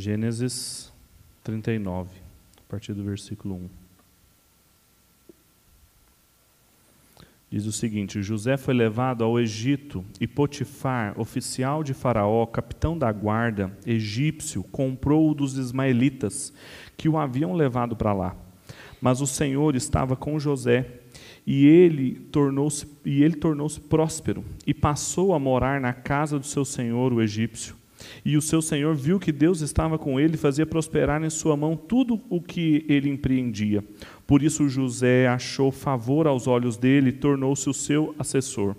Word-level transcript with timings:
Gênesis 0.00 0.90
39, 1.44 2.08
a 2.56 2.70
partir 2.70 2.94
do 2.94 3.04
versículo 3.04 3.56
1. 3.56 3.68
Diz 7.50 7.66
o 7.66 7.72
seguinte: 7.72 8.22
José 8.22 8.56
foi 8.56 8.72
levado 8.72 9.22
ao 9.22 9.38
Egito 9.38 10.02
e 10.18 10.26
Potifar, 10.26 11.20
oficial 11.20 11.84
de 11.84 11.92
Faraó, 11.92 12.46
capitão 12.46 12.96
da 12.96 13.12
guarda, 13.12 13.76
egípcio, 13.84 14.62
comprou-o 14.62 15.34
dos 15.34 15.58
ismaelitas 15.58 16.50
que 16.96 17.06
o 17.06 17.18
haviam 17.18 17.52
levado 17.52 17.94
para 17.94 18.14
lá. 18.14 18.34
Mas 19.02 19.20
o 19.20 19.26
Senhor 19.26 19.76
estava 19.76 20.16
com 20.16 20.38
José 20.38 21.00
e 21.46 21.66
ele 21.66 22.14
tornou-se 22.32 22.86
e 23.04 23.22
ele 23.22 23.36
tornou-se 23.36 23.78
próspero 23.78 24.42
e 24.66 24.72
passou 24.72 25.34
a 25.34 25.38
morar 25.38 25.78
na 25.78 25.92
casa 25.92 26.38
do 26.38 26.46
seu 26.46 26.64
senhor, 26.64 27.12
o 27.12 27.20
egípcio. 27.20 27.79
E 28.24 28.36
o 28.36 28.42
seu 28.42 28.62
senhor 28.62 28.94
viu 28.94 29.18
que 29.18 29.32
Deus 29.32 29.60
estava 29.60 29.98
com 29.98 30.18
ele 30.18 30.34
e 30.34 30.38
fazia 30.38 30.66
prosperar 30.66 31.22
em 31.22 31.30
sua 31.30 31.56
mão 31.56 31.76
tudo 31.76 32.20
o 32.28 32.40
que 32.40 32.84
ele 32.88 33.08
empreendia. 33.08 33.84
Por 34.26 34.42
isso 34.42 34.68
José 34.68 35.26
achou 35.26 35.70
favor 35.70 36.26
aos 36.26 36.46
olhos 36.46 36.76
dele 36.76 37.10
e 37.10 37.12
tornou-se 37.12 37.68
o 37.68 37.74
seu 37.74 38.14
assessor. 38.18 38.76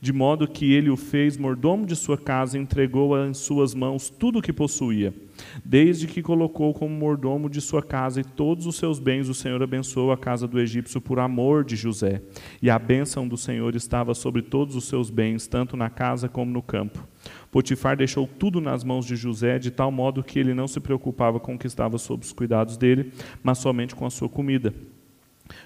De 0.00 0.12
modo 0.12 0.46
que 0.46 0.72
ele 0.72 0.90
o 0.90 0.96
fez 0.96 1.36
mordomo 1.36 1.86
de 1.86 1.96
sua 1.96 2.18
casa 2.18 2.56
e 2.56 2.60
entregou 2.60 3.16
em 3.26 3.32
suas 3.32 3.74
mãos 3.74 4.10
tudo 4.10 4.38
o 4.38 4.42
que 4.42 4.52
possuía. 4.52 5.12
Desde 5.64 6.06
que 6.06 6.22
colocou 6.22 6.72
como 6.72 6.94
mordomo 6.94 7.48
de 7.48 7.60
sua 7.60 7.82
casa 7.82 8.20
e 8.20 8.24
todos 8.24 8.66
os 8.66 8.76
seus 8.76 8.98
bens, 8.98 9.28
o 9.28 9.34
Senhor 9.34 9.62
abençoou 9.62 10.12
a 10.12 10.16
casa 10.16 10.46
do 10.46 10.60
egípcio 10.60 11.00
por 11.00 11.18
amor 11.18 11.64
de 11.64 11.76
José. 11.76 12.22
E 12.62 12.70
a 12.70 12.78
bênção 12.78 13.26
do 13.26 13.36
Senhor 13.36 13.74
estava 13.74 14.14
sobre 14.14 14.42
todos 14.42 14.76
os 14.76 14.84
seus 14.84 15.10
bens, 15.10 15.46
tanto 15.46 15.76
na 15.76 15.90
casa 15.90 16.28
como 16.28 16.52
no 16.52 16.62
campo. 16.62 17.06
Potifar 17.56 17.96
deixou 17.96 18.26
tudo 18.26 18.60
nas 18.60 18.84
mãos 18.84 19.06
de 19.06 19.16
José, 19.16 19.58
de 19.58 19.70
tal 19.70 19.90
modo 19.90 20.22
que 20.22 20.38
ele 20.38 20.52
não 20.52 20.68
se 20.68 20.78
preocupava 20.78 21.40
com 21.40 21.54
o 21.54 21.58
que 21.58 21.66
estava 21.66 21.96
sob 21.96 22.22
os 22.22 22.30
cuidados 22.30 22.76
dele, 22.76 23.14
mas 23.42 23.56
somente 23.56 23.94
com 23.94 24.04
a 24.04 24.10
sua 24.10 24.28
comida. 24.28 24.74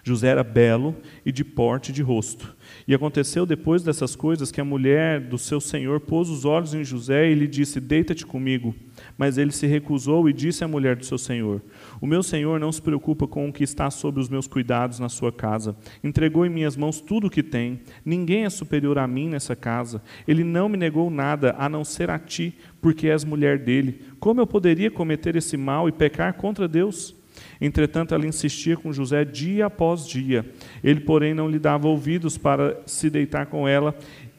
José 0.02 0.28
era 0.28 0.42
belo 0.42 0.96
e 1.24 1.32
de 1.32 1.44
porte 1.44 1.92
de 1.92 2.02
rosto. 2.02 2.56
E 2.86 2.94
aconteceu 2.94 3.44
depois 3.46 3.82
dessas 3.82 4.14
coisas 4.16 4.50
que 4.50 4.60
a 4.60 4.64
mulher 4.64 5.20
do 5.20 5.38
seu 5.38 5.60
senhor 5.60 6.00
pôs 6.00 6.28
os 6.28 6.44
olhos 6.44 6.74
em 6.74 6.84
José 6.84 7.30
e 7.30 7.34
lhe 7.34 7.46
disse: 7.46 7.80
Deita-te 7.80 8.26
comigo. 8.26 8.74
Mas 9.16 9.38
ele 9.38 9.52
se 9.52 9.66
recusou 9.66 10.28
e 10.28 10.32
disse 10.32 10.64
à 10.64 10.68
mulher 10.68 10.96
do 10.96 11.04
seu 11.04 11.18
senhor: 11.18 11.62
O 12.00 12.06
meu 12.06 12.22
senhor 12.22 12.58
não 12.60 12.72
se 12.72 12.80
preocupa 12.80 13.26
com 13.26 13.48
o 13.48 13.52
que 13.52 13.64
está 13.64 13.90
sob 13.90 14.20
os 14.20 14.28
meus 14.28 14.46
cuidados 14.46 14.98
na 14.98 15.08
sua 15.08 15.32
casa. 15.32 15.76
Entregou 16.02 16.44
em 16.44 16.50
minhas 16.50 16.76
mãos 16.76 17.00
tudo 17.00 17.26
o 17.26 17.30
que 17.30 17.42
tem. 17.42 17.80
Ninguém 18.04 18.44
é 18.44 18.50
superior 18.50 18.98
a 18.98 19.06
mim 19.06 19.28
nessa 19.28 19.56
casa. 19.56 20.02
Ele 20.26 20.44
não 20.44 20.68
me 20.68 20.76
negou 20.76 21.10
nada 21.10 21.54
a 21.58 21.68
não 21.68 21.84
ser 21.84 22.10
a 22.10 22.18
ti, 22.18 22.56
porque 22.80 23.08
és 23.08 23.24
mulher 23.24 23.58
dele. 23.58 24.00
Como 24.18 24.40
eu 24.40 24.46
poderia 24.46 24.90
cometer 24.90 25.36
esse 25.36 25.56
mal 25.56 25.88
e 25.88 25.92
pecar 25.92 26.34
contra 26.34 26.68
Deus? 26.68 27.19
Entretanto, 27.60 28.14
ela 28.14 28.26
insistia 28.26 28.76
com 28.76 28.92
José 28.92 29.24
dia 29.24 29.66
após 29.66 30.06
dia. 30.06 30.44
Ele, 30.82 31.00
porém, 31.00 31.34
não 31.34 31.48
lhe 31.48 31.58
dava 31.58 31.88
ouvidos 31.88 32.38
para 32.38 32.80
se 32.86 33.10
deitar 33.10 33.46
com 33.46 33.66
ela, 33.68 33.94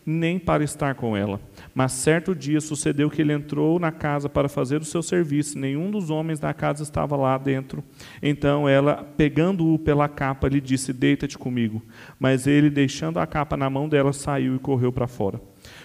nem 0.06 0.40
para 0.40 0.64
estar 0.64 0.96
com 0.96 1.16
ela. 1.16 1.40
Mas 1.74 1.94
certo 1.94 2.36
dia 2.36 2.60
sucedeu 2.60 3.10
que 3.10 3.22
ele 3.22 3.34
entrou 3.34 3.80
na 3.80 3.92
casa 3.92 4.28
para 4.28 4.50
fazer 4.50 4.82
o 4.82 4.86
seu 4.86 5.02
serviço, 5.02 5.58
nenhum 5.58 5.92
dos 5.92 6.10
homens 6.10 6.40
da 6.40 6.54
casa 6.54 6.84
estava 6.84 7.16
lá 7.16 7.38
dentro. 7.38 7.84
Então 8.22 8.68
ela, 8.68 9.04
pegando-o 9.16 9.78
pela 9.80 10.10
capa, 10.10 10.48
lhe 10.48 10.60
disse: 10.60 10.92
Deita-te 10.92 11.38
comigo. 11.38 11.82
Mas 12.20 12.48
ele, 12.48 12.70
deixando 12.70 13.20
a 13.20 13.28
capa 13.28 13.56
na 13.56 13.70
mão 13.70 13.88
dela, 13.88 14.14
saiu 14.14 14.56
e 14.56 14.60
correu 14.60 14.92
para 14.92 15.08
fora. 15.08 15.40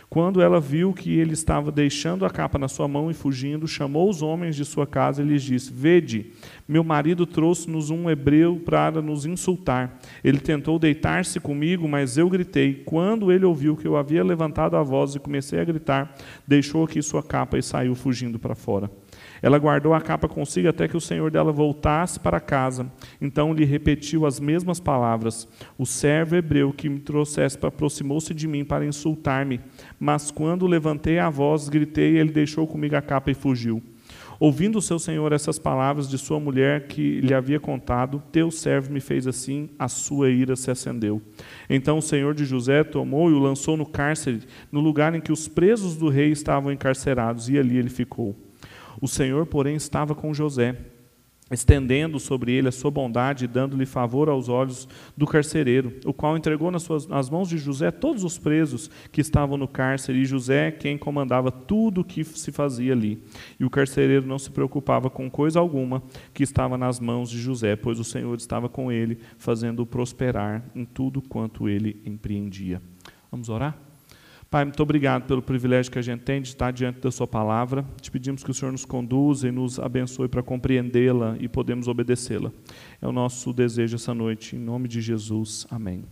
Quando 0.08 0.40
ela 0.40 0.60
viu 0.60 0.92
que 0.94 1.18
ele 1.18 1.32
estava 1.32 1.70
deixando 1.70 2.24
a 2.24 2.30
capa 2.30 2.58
na 2.58 2.68
sua 2.68 2.88
mão 2.88 3.10
e 3.10 3.14
fugindo, 3.14 3.66
chamou 3.66 4.08
os 4.08 4.22
homens 4.22 4.56
de 4.56 4.64
sua 4.64 4.86
casa 4.86 5.22
e 5.22 5.26
lhes 5.26 5.42
disse: 5.42 5.72
Vede, 5.72 6.32
meu 6.68 6.82
marido 6.82 7.24
trouxe-nos 7.26 7.90
um 7.90 8.10
hebreu 8.10 8.60
para 8.64 9.00
nos 9.00 9.24
insultar. 9.24 9.98
Ele 10.24 10.40
tentou 10.40 10.78
deitar-se 10.78 11.38
comigo, 11.38 11.88
mas 11.88 12.18
eu 12.18 12.28
gritei. 12.28 12.82
Quando 12.84 13.30
ele 13.30 13.44
ouviu 13.44 13.76
que 13.76 13.86
eu 13.86 13.96
havia 13.96 14.24
levantado 14.24 14.76
a 14.76 14.82
voz 14.82 15.14
e 15.14 15.20
comecei 15.20 15.60
a 15.60 15.64
gritar, 15.64 16.14
deixou 16.46 16.82
aqui 16.82 17.00
sua 17.00 17.22
capa 17.22 17.56
e 17.56 17.62
saiu 17.62 17.94
fugindo 17.94 18.38
para 18.38 18.54
fora. 18.54 18.90
Ela 19.40 19.58
guardou 19.58 19.94
a 19.94 20.00
capa 20.00 20.28
consigo 20.28 20.68
até 20.68 20.88
que 20.88 20.96
o 20.96 21.00
senhor 21.00 21.30
dela 21.30 21.52
voltasse 21.52 22.18
para 22.18 22.40
casa. 22.40 22.90
Então 23.20 23.52
lhe 23.52 23.64
repetiu 23.64 24.26
as 24.26 24.40
mesmas 24.40 24.80
palavras. 24.80 25.46
O 25.78 25.86
servo 25.86 26.34
hebreu 26.34 26.72
que 26.72 26.88
me 26.88 26.98
trouxesse 26.98 27.58
aproximou-se 27.62 28.34
de 28.34 28.48
mim 28.48 28.64
para 28.64 28.84
insultar-me. 28.84 29.60
Mas 30.00 30.30
quando 30.32 30.66
levantei 30.66 31.18
a 31.18 31.30
voz, 31.30 31.68
gritei, 31.68 32.18
ele 32.18 32.32
deixou 32.32 32.66
comigo 32.66 32.96
a 32.96 33.02
capa 33.02 33.30
e 33.30 33.34
fugiu. 33.34 33.82
Ouvindo 34.38 34.78
o 34.78 34.82
seu 34.82 34.98
senhor 34.98 35.32
essas 35.32 35.58
palavras 35.58 36.08
de 36.08 36.18
sua 36.18 36.38
mulher 36.38 36.86
que 36.88 37.20
lhe 37.20 37.32
havia 37.32 37.58
contado, 37.58 38.22
teu 38.30 38.50
servo 38.50 38.92
me 38.92 39.00
fez 39.00 39.26
assim, 39.26 39.70
a 39.78 39.88
sua 39.88 40.30
ira 40.30 40.54
se 40.56 40.70
acendeu. 40.70 41.22
Então 41.68 41.98
o 41.98 42.02
senhor 42.02 42.34
de 42.34 42.44
José 42.44 42.84
tomou 42.84 43.30
e 43.30 43.34
o 43.34 43.38
lançou 43.38 43.76
no 43.76 43.86
cárcere, 43.86 44.42
no 44.70 44.80
lugar 44.80 45.14
em 45.14 45.20
que 45.20 45.32
os 45.32 45.48
presos 45.48 45.96
do 45.96 46.08
rei 46.08 46.30
estavam 46.30 46.70
encarcerados, 46.70 47.48
e 47.48 47.58
ali 47.58 47.78
ele 47.78 47.90
ficou. 47.90 48.34
O 49.00 49.06
Senhor, 49.06 49.44
porém, 49.46 49.76
estava 49.76 50.14
com 50.14 50.32
José, 50.32 50.76
estendendo 51.50 52.18
sobre 52.18 52.52
ele 52.52 52.68
a 52.68 52.72
sua 52.72 52.90
bondade 52.90 53.44
e 53.44 53.48
dando-lhe 53.48 53.86
favor 53.86 54.28
aos 54.28 54.48
olhos 54.48 54.88
do 55.16 55.26
carcereiro, 55.26 55.94
o 56.04 56.12
qual 56.12 56.36
entregou 56.36 56.70
nas, 56.70 56.82
suas, 56.82 57.06
nas 57.06 57.30
mãos 57.30 57.48
de 57.48 57.56
José 57.56 57.90
todos 57.90 58.24
os 58.24 58.36
presos 58.36 58.90
que 59.12 59.20
estavam 59.20 59.56
no 59.56 59.68
cárcere, 59.68 60.18
e 60.18 60.24
José 60.24 60.72
quem 60.72 60.98
comandava 60.98 61.52
tudo 61.52 62.00
o 62.00 62.04
que 62.04 62.24
se 62.24 62.50
fazia 62.50 62.92
ali. 62.92 63.22
E 63.60 63.64
o 63.64 63.70
carcereiro 63.70 64.26
não 64.26 64.38
se 64.38 64.50
preocupava 64.50 65.08
com 65.08 65.30
coisa 65.30 65.60
alguma 65.60 66.02
que 66.34 66.42
estava 66.42 66.76
nas 66.76 66.98
mãos 66.98 67.30
de 67.30 67.38
José, 67.38 67.76
pois 67.76 68.00
o 68.00 68.04
Senhor 68.04 68.36
estava 68.36 68.68
com 68.68 68.90
ele, 68.90 69.18
fazendo-o 69.38 69.86
prosperar 69.86 70.64
em 70.74 70.84
tudo 70.84 71.22
quanto 71.22 71.68
ele 71.68 72.02
empreendia. 72.04 72.82
Vamos 73.30 73.48
orar? 73.48 73.85
Pai, 74.48 74.64
muito 74.64 74.80
obrigado 74.80 75.26
pelo 75.26 75.42
privilégio 75.42 75.90
que 75.90 75.98
a 75.98 76.02
gente 76.02 76.20
tem 76.20 76.40
de 76.40 76.48
estar 76.48 76.70
diante 76.70 77.00
da 77.00 77.10
Sua 77.10 77.26
palavra. 77.26 77.84
Te 78.00 78.12
pedimos 78.12 78.44
que 78.44 78.50
o 78.50 78.54
Senhor 78.54 78.70
nos 78.70 78.84
conduza 78.84 79.48
e 79.48 79.50
nos 79.50 79.80
abençoe 79.80 80.28
para 80.28 80.40
compreendê-la 80.40 81.36
e 81.40 81.48
podemos 81.48 81.88
obedecê-la. 81.88 82.52
É 83.02 83.08
o 83.08 83.12
nosso 83.12 83.52
desejo 83.52 83.96
essa 83.96 84.14
noite, 84.14 84.54
em 84.54 84.58
nome 84.60 84.86
de 84.86 85.00
Jesus. 85.00 85.66
Amém. 85.68 86.04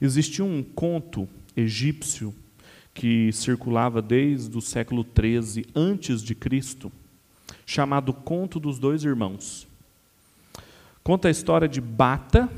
Existia 0.00 0.44
um 0.44 0.62
conto 0.62 1.28
egípcio 1.56 2.32
que 2.94 3.32
circulava 3.32 4.00
desde 4.00 4.56
o 4.56 4.60
século 4.60 5.04
XIII 5.04 5.66
antes 5.74 6.22
de 6.22 6.32
Cristo, 6.32 6.92
chamado 7.66 8.12
Conto 8.12 8.60
dos 8.60 8.78
Dois 8.78 9.02
Irmãos. 9.02 9.66
Conta 11.02 11.26
a 11.26 11.30
história 11.32 11.66
de 11.66 11.80
Bata, 11.80 12.48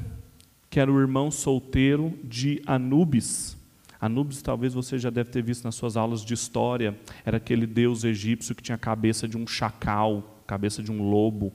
que 0.69 0.79
era 0.79 0.93
o 0.93 1.01
irmão 1.01 1.31
solteiro 1.31 2.13
de 2.23 2.63
Anubis 2.67 3.57
Anubis, 4.01 4.43
talvez 4.43 4.75
você 4.75 4.99
já 4.99 5.11
deve 5.11 5.31
ter 5.31 5.43
visto 5.43 5.65
nas 5.65 5.75
suas 5.75 5.97
aulas 5.97 6.25
de 6.25 6.35
história, 6.35 6.99
era 7.25 7.39
aquele 7.39 7.67
deus 7.67 8.05
egípcio 8.05 8.55
que 8.55 8.63
tinha 8.63 8.77
a 8.77 8.79
cabeça 8.79 9.27
de 9.27 9.37
um 9.37 9.47
chacal, 9.47 10.43
cabeça 10.47 10.83
de 10.83 10.93
um 10.93 11.09
lobo. 11.09 11.53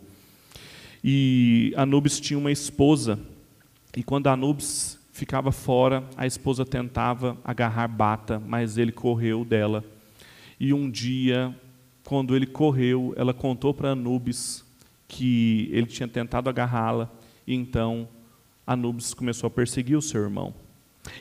E 1.03 1.73
Anubis 1.75 2.19
tinha 2.19 2.37
uma 2.37 2.51
esposa, 2.51 3.19
e 3.95 4.03
quando 4.03 4.27
Anubis 4.27 4.99
ficava 5.11 5.51
fora, 5.51 6.03
a 6.15 6.25
esposa 6.25 6.65
tentava 6.65 7.37
agarrar 7.43 7.87
Bata, 7.87 8.39
mas 8.39 8.77
ele 8.77 8.91
correu 8.91 9.45
dela. 9.45 9.83
E 10.59 10.73
um 10.73 10.89
dia, 10.89 11.55
quando 12.03 12.35
ele 12.35 12.45
correu, 12.45 13.13
ela 13.17 13.33
contou 13.33 13.73
para 13.73 13.91
Anubis 13.91 14.65
que 15.07 15.69
ele 15.71 15.87
tinha 15.87 16.07
tentado 16.07 16.49
agarrá-la, 16.49 17.11
e 17.45 17.53
então 17.53 18.07
Anubis 18.65 19.13
começou 19.13 19.47
a 19.47 19.51
perseguir 19.51 19.97
o 19.97 20.01
seu 20.01 20.21
irmão. 20.21 20.53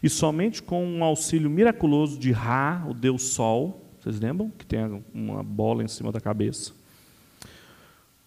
E 0.03 0.09
somente 0.09 0.63
com 0.63 0.85
um 0.85 1.03
auxílio 1.03 1.49
miraculoso 1.49 2.19
de 2.19 2.33
Ra, 2.33 2.85
o 2.89 2.95
Deus 2.95 3.23
Sol, 3.23 3.91
vocês 4.01 4.19
lembram? 4.19 4.51
Que 4.51 4.65
tem 4.65 5.03
uma 5.13 5.43
bola 5.43 5.85
em 5.85 5.89
cima 5.89 6.11
da 6.11 6.21
cabeça. 6.21 6.73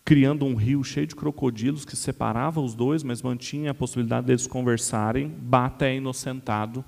Criando 0.06 0.46
um 0.46 0.56
rio 0.56 0.84
cheio 0.84 1.08
de 1.08 1.16
crocodilos 1.16 1.86
que 1.86 1.96
separava 1.96 2.62
os 2.62 2.76
dois, 2.76 3.02
mas 3.04 3.22
mantinha 3.22 3.72
a 3.72 3.74
possibilidade 3.74 4.28
deles 4.28 4.46
conversarem. 4.46 5.28
Bata 5.28 5.88
é 5.88 5.96
inocentado. 5.96 6.86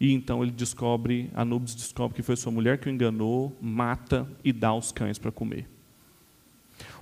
E 0.00 0.12
então 0.12 0.42
ele 0.42 0.52
descobre, 0.52 1.30
Anubis 1.34 1.74
descobre 1.74 2.16
que 2.16 2.22
foi 2.22 2.36
sua 2.36 2.52
mulher 2.52 2.78
que 2.78 2.88
o 2.88 2.92
enganou, 2.92 3.56
mata 3.60 4.26
e 4.44 4.52
dá 4.52 4.68
aos 4.68 4.92
cães 4.92 5.18
para 5.18 5.32
comer. 5.32 5.68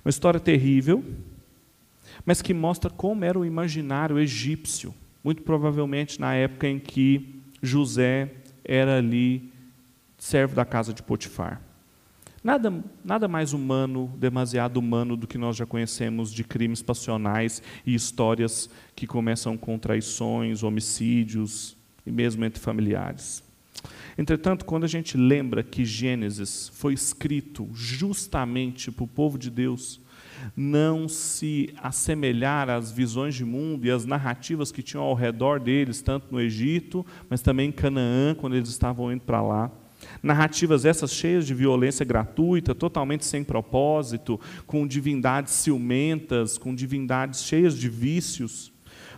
Uma 0.03 0.09
história 0.09 0.39
terrível, 0.39 1.03
mas 2.25 2.41
que 2.41 2.53
mostra 2.53 2.89
como 2.89 3.23
era 3.23 3.37
o 3.37 3.45
imaginário 3.45 4.17
egípcio 4.17 4.93
muito 5.25 5.41
provavelmente 5.41 6.21
na 6.21 6.35
época 6.35 6.67
em 6.67 6.77
que 6.77 7.41
José 7.59 8.31
era 8.63 8.99
ali 8.99 9.51
servo 10.19 10.55
da 10.55 10.63
casa 10.63 10.93
de 10.93 11.01
Potifar. 11.01 11.59
Nada, 12.43 12.71
nada 13.03 13.27
mais 13.27 13.51
humano, 13.51 14.13
demasiado 14.19 14.77
humano 14.77 15.17
do 15.17 15.25
que 15.25 15.39
nós 15.39 15.55
já 15.55 15.65
conhecemos 15.65 16.31
de 16.31 16.43
crimes 16.43 16.83
passionais 16.83 17.59
e 17.83 17.95
histórias 17.95 18.69
que 18.95 19.07
começam 19.07 19.57
com 19.57 19.79
traições, 19.79 20.61
homicídios 20.61 21.75
e 22.05 22.11
mesmo 22.11 22.45
entre 22.45 22.61
familiares. 22.61 23.43
Entretanto, 24.15 24.63
quando 24.63 24.83
a 24.83 24.87
gente 24.87 25.17
lembra 25.17 25.63
que 25.63 25.83
Gênesis 25.83 26.69
foi 26.71 26.93
escrito 26.93 27.67
justamente 27.73 28.91
para 28.91 29.03
o 29.03 29.07
povo 29.07 29.39
de 29.39 29.49
Deus 29.49 29.99
não 30.55 31.07
se 31.07 31.73
assemelhar 31.81 32.69
às 32.69 32.91
visões 32.91 33.35
de 33.35 33.45
mundo 33.45 33.85
e 33.85 33.91
às 33.91 34.05
narrativas 34.05 34.71
que 34.71 34.83
tinham 34.83 35.03
ao 35.03 35.13
redor 35.13 35.59
deles, 35.59 36.01
tanto 36.01 36.27
no 36.31 36.41
Egito, 36.41 37.05
mas 37.29 37.41
também 37.41 37.69
em 37.69 37.71
Canaã, 37.71 38.35
quando 38.35 38.55
eles 38.55 38.69
estavam 38.69 39.11
indo 39.11 39.21
para 39.21 39.41
lá. 39.41 39.71
Narrativas 40.21 40.85
essas 40.85 41.11
cheias 41.11 41.47
de 41.47 41.53
violência 41.53 42.05
gratuita, 42.05 42.75
totalmente 42.75 43.25
sem 43.25 43.43
propósito, 43.43 44.39
com 44.67 44.85
divindades 44.85 45.53
ciumentas, 45.53 46.57
com 46.57 46.75
divindades 46.75 47.43
cheias 47.43 47.77
de 47.77 47.89
vícios 47.89 48.74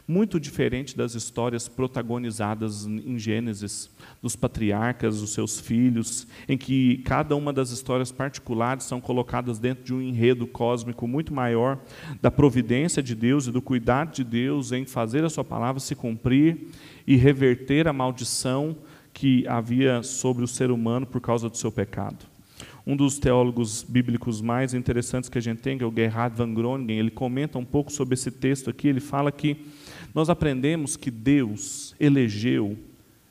muito 0.08 0.40
diferente 0.40 0.96
das 0.96 1.16
histórias 1.16 1.68
protagonizadas 1.68 2.86
em 2.86 3.20
Gênesis, 3.20 3.90
dos 4.22 4.36
patriarcas, 4.36 5.22
os 5.22 5.34
seus 5.34 5.60
filhos, 5.60 6.26
em 6.48 6.58
que 6.58 7.00
cada 7.00 7.36
uma 7.36 7.52
das 7.52 7.72
histórias 7.72 8.12
particulares 8.12 8.86
são 8.86 9.02
colocadas 9.02 9.60
dentro 9.60 9.84
de 9.84 9.94
um 9.94 10.02
enredo 10.02 10.48
cósmico 10.48 11.06
muito 11.08 11.34
maior 11.34 11.78
da 12.22 12.32
providência 12.32 13.04
de 13.04 13.14
Deus 13.14 13.48
e 13.48 13.52
do 13.52 13.62
cuidado 13.62 14.14
de 14.14 14.24
Deus 14.24 14.72
em 14.72 14.86
fazer 14.86 15.26
a 15.26 15.30
sua 15.30 15.44
palavra 15.44 15.82
se 15.82 15.94
cumprir 15.94 16.70
e 17.06 17.18
reverter 17.18 17.88
a 17.88 17.94
maldição 17.94 18.78
que 19.14 19.46
havia 19.48 20.04
sobre 20.04 20.44
o 20.44 20.48
ser 20.48 20.72
humano 20.72 21.06
por 21.06 21.20
causa 21.20 21.50
do 21.50 21.58
seu 21.58 21.72
pecado. 21.72 22.37
Um 22.88 22.96
dos 22.96 23.20
teólogos 23.20 23.84
bíblicos 23.84 24.40
mais 24.40 24.74
interessantes 24.74 25.30
que 25.30 25.38
a 25.38 25.42
gente 25.42 25.60
tem, 25.60 25.78
que 25.78 25.84
é 25.84 25.88
o 25.88 25.94
Gerhard 25.94 26.38
van 26.38 26.54
Groningen, 26.54 26.98
ele 26.98 27.12
comenta 27.12 27.58
um 27.60 27.66
pouco 27.66 27.92
sobre 27.92 28.14
esse 28.14 28.32
texto 28.32 28.70
aqui. 28.70 28.88
Ele 28.88 29.02
fala 29.02 29.30
que 29.30 29.58
nós 30.16 30.30
aprendemos 30.30 30.96
que 30.96 31.12
Deus 31.12 31.94
elegeu 32.00 32.78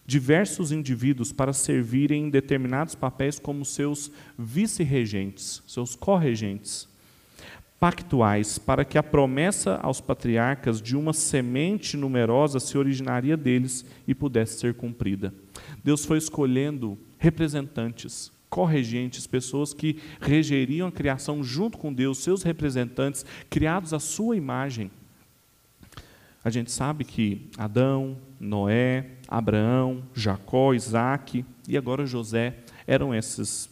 diversos 0.05 0.73
indivíduos 0.73 1.32
para 1.32 1.55
servirem 1.55 2.26
em 2.26 2.31
determinados 2.31 2.94
papéis 2.94 3.38
como 3.38 3.64
seus 3.64 4.12
vice-regentes, 4.38 5.62
seus 5.67 5.97
corregentes, 5.97 6.87
pactuais, 7.81 8.58
para 8.58 8.85
que 8.85 8.99
a 8.99 9.03
promessa 9.03 9.76
aos 9.76 10.03
patriarcas 10.03 10.82
de 10.82 10.94
uma 10.94 11.14
semente 11.14 11.97
numerosa 11.97 12.61
se 12.61 12.76
originaria 12.76 13.38
deles 13.38 13.87
e 14.06 14.14
pudesse 14.14 14.61
ser 14.61 14.75
cumprida. 14.75 15.32
Deus 15.82 16.05
foi 16.05 16.19
escolhendo 16.19 16.99
representantes, 17.17 18.36
corregentes, 18.56 19.26
pessoas 19.26 19.75
que 19.75 19.99
regeriam 20.19 20.88
a 20.88 20.91
criação 20.91 21.44
junto 21.44 21.76
com 21.76 21.93
Deus, 21.93 22.17
seus 22.17 22.43
representantes, 22.43 23.23
criados 23.50 23.93
à 23.93 24.00
sua 24.00 24.35
imagem. 24.35 24.91
A 26.43 26.49
gente 26.49 26.70
sabe 26.70 27.05
que 27.05 27.50
Adão, 27.58 28.17
Noé, 28.41 29.11
Abraão, 29.29 30.03
Jacó, 30.14 30.73
Isaac 30.73 31.44
e 31.69 31.76
agora 31.76 32.06
José 32.06 32.56
eram 32.87 33.14
esses 33.14 33.69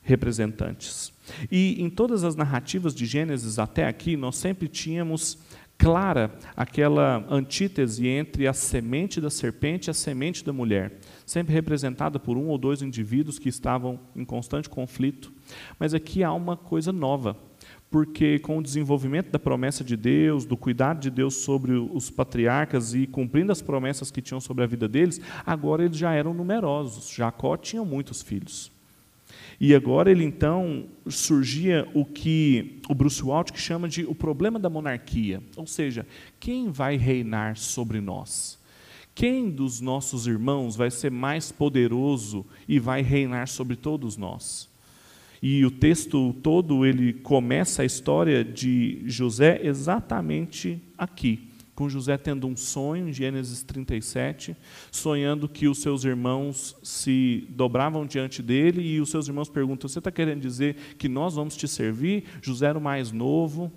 representantes. 0.00 1.12
E 1.52 1.76
em 1.78 1.90
todas 1.90 2.24
as 2.24 2.34
narrativas 2.34 2.94
de 2.94 3.04
Gênesis 3.04 3.58
até 3.58 3.86
aqui, 3.86 4.16
nós 4.16 4.36
sempre 4.36 4.68
tínhamos 4.68 5.36
clara 5.78 6.36
aquela 6.56 7.24
antítese 7.30 8.06
entre 8.08 8.48
a 8.48 8.52
semente 8.52 9.20
da 9.20 9.30
serpente 9.30 9.88
e 9.88 9.90
a 9.92 9.94
semente 9.94 10.44
da 10.44 10.52
mulher, 10.52 10.98
sempre 11.24 11.54
representada 11.54 12.18
por 12.18 12.36
um 12.36 12.48
ou 12.48 12.58
dois 12.58 12.82
indivíduos 12.82 13.38
que 13.38 13.48
estavam 13.48 14.00
em 14.14 14.24
constante 14.24 14.68
conflito. 14.68 15.32
Mas 15.78 15.94
aqui 15.94 16.24
há 16.24 16.32
uma 16.32 16.56
coisa 16.56 16.92
nova 16.92 17.36
porque 17.90 18.38
com 18.38 18.58
o 18.58 18.62
desenvolvimento 18.62 19.30
da 19.30 19.38
promessa 19.38 19.82
de 19.82 19.96
Deus, 19.96 20.44
do 20.44 20.56
cuidado 20.56 21.00
de 21.00 21.10
Deus 21.10 21.36
sobre 21.36 21.72
os 21.72 22.10
patriarcas 22.10 22.94
e 22.94 23.06
cumprindo 23.06 23.50
as 23.50 23.62
promessas 23.62 24.10
que 24.10 24.20
tinham 24.20 24.40
sobre 24.40 24.64
a 24.64 24.66
vida 24.66 24.86
deles, 24.86 25.20
agora 25.44 25.84
eles 25.84 25.96
já 25.96 26.12
eram 26.12 26.34
numerosos. 26.34 27.08
Jacó 27.10 27.56
tinha 27.56 27.82
muitos 27.84 28.20
filhos. 28.20 28.70
E 29.60 29.74
agora 29.74 30.10
ele 30.10 30.24
então 30.24 30.86
surgia 31.08 31.88
o 31.92 32.04
que 32.04 32.80
o 32.88 32.94
Bruce 32.94 33.22
Walt 33.22 33.56
chama 33.56 33.88
de 33.88 34.04
o 34.04 34.14
problema 34.14 34.58
da 34.58 34.70
monarquia, 34.70 35.42
ou 35.56 35.66
seja, 35.66 36.06
quem 36.38 36.70
vai 36.70 36.96
reinar 36.96 37.56
sobre 37.56 38.00
nós? 38.00 38.58
Quem 39.16 39.50
dos 39.50 39.80
nossos 39.80 40.28
irmãos 40.28 40.76
vai 40.76 40.92
ser 40.92 41.10
mais 41.10 41.50
poderoso 41.50 42.46
e 42.68 42.78
vai 42.78 43.02
reinar 43.02 43.48
sobre 43.48 43.74
todos 43.74 44.16
nós? 44.16 44.68
E 45.42 45.64
o 45.64 45.72
texto 45.72 46.32
todo 46.34 46.86
ele 46.86 47.12
começa 47.12 47.82
a 47.82 47.84
história 47.84 48.44
de 48.44 49.02
José 49.06 49.60
exatamente 49.64 50.80
aqui, 50.96 51.47
com 51.78 51.88
José 51.88 52.18
tendo 52.18 52.48
um 52.48 52.56
sonho 52.56 53.08
em 53.08 53.12
Gênesis 53.12 53.62
37, 53.62 54.56
sonhando 54.90 55.48
que 55.48 55.68
os 55.68 55.78
seus 55.78 56.02
irmãos 56.02 56.76
se 56.82 57.46
dobravam 57.50 58.04
diante 58.04 58.42
dele 58.42 58.82
e 58.82 59.00
os 59.00 59.10
seus 59.10 59.28
irmãos 59.28 59.48
perguntam: 59.48 59.88
Você 59.88 60.00
está 60.00 60.10
querendo 60.10 60.40
dizer 60.40 60.74
que 60.98 61.08
nós 61.08 61.36
vamos 61.36 61.56
te 61.56 61.68
servir? 61.68 62.24
José 62.42 62.66
era 62.66 62.76
o 62.76 62.82
mais 62.82 63.12
novo. 63.12 63.70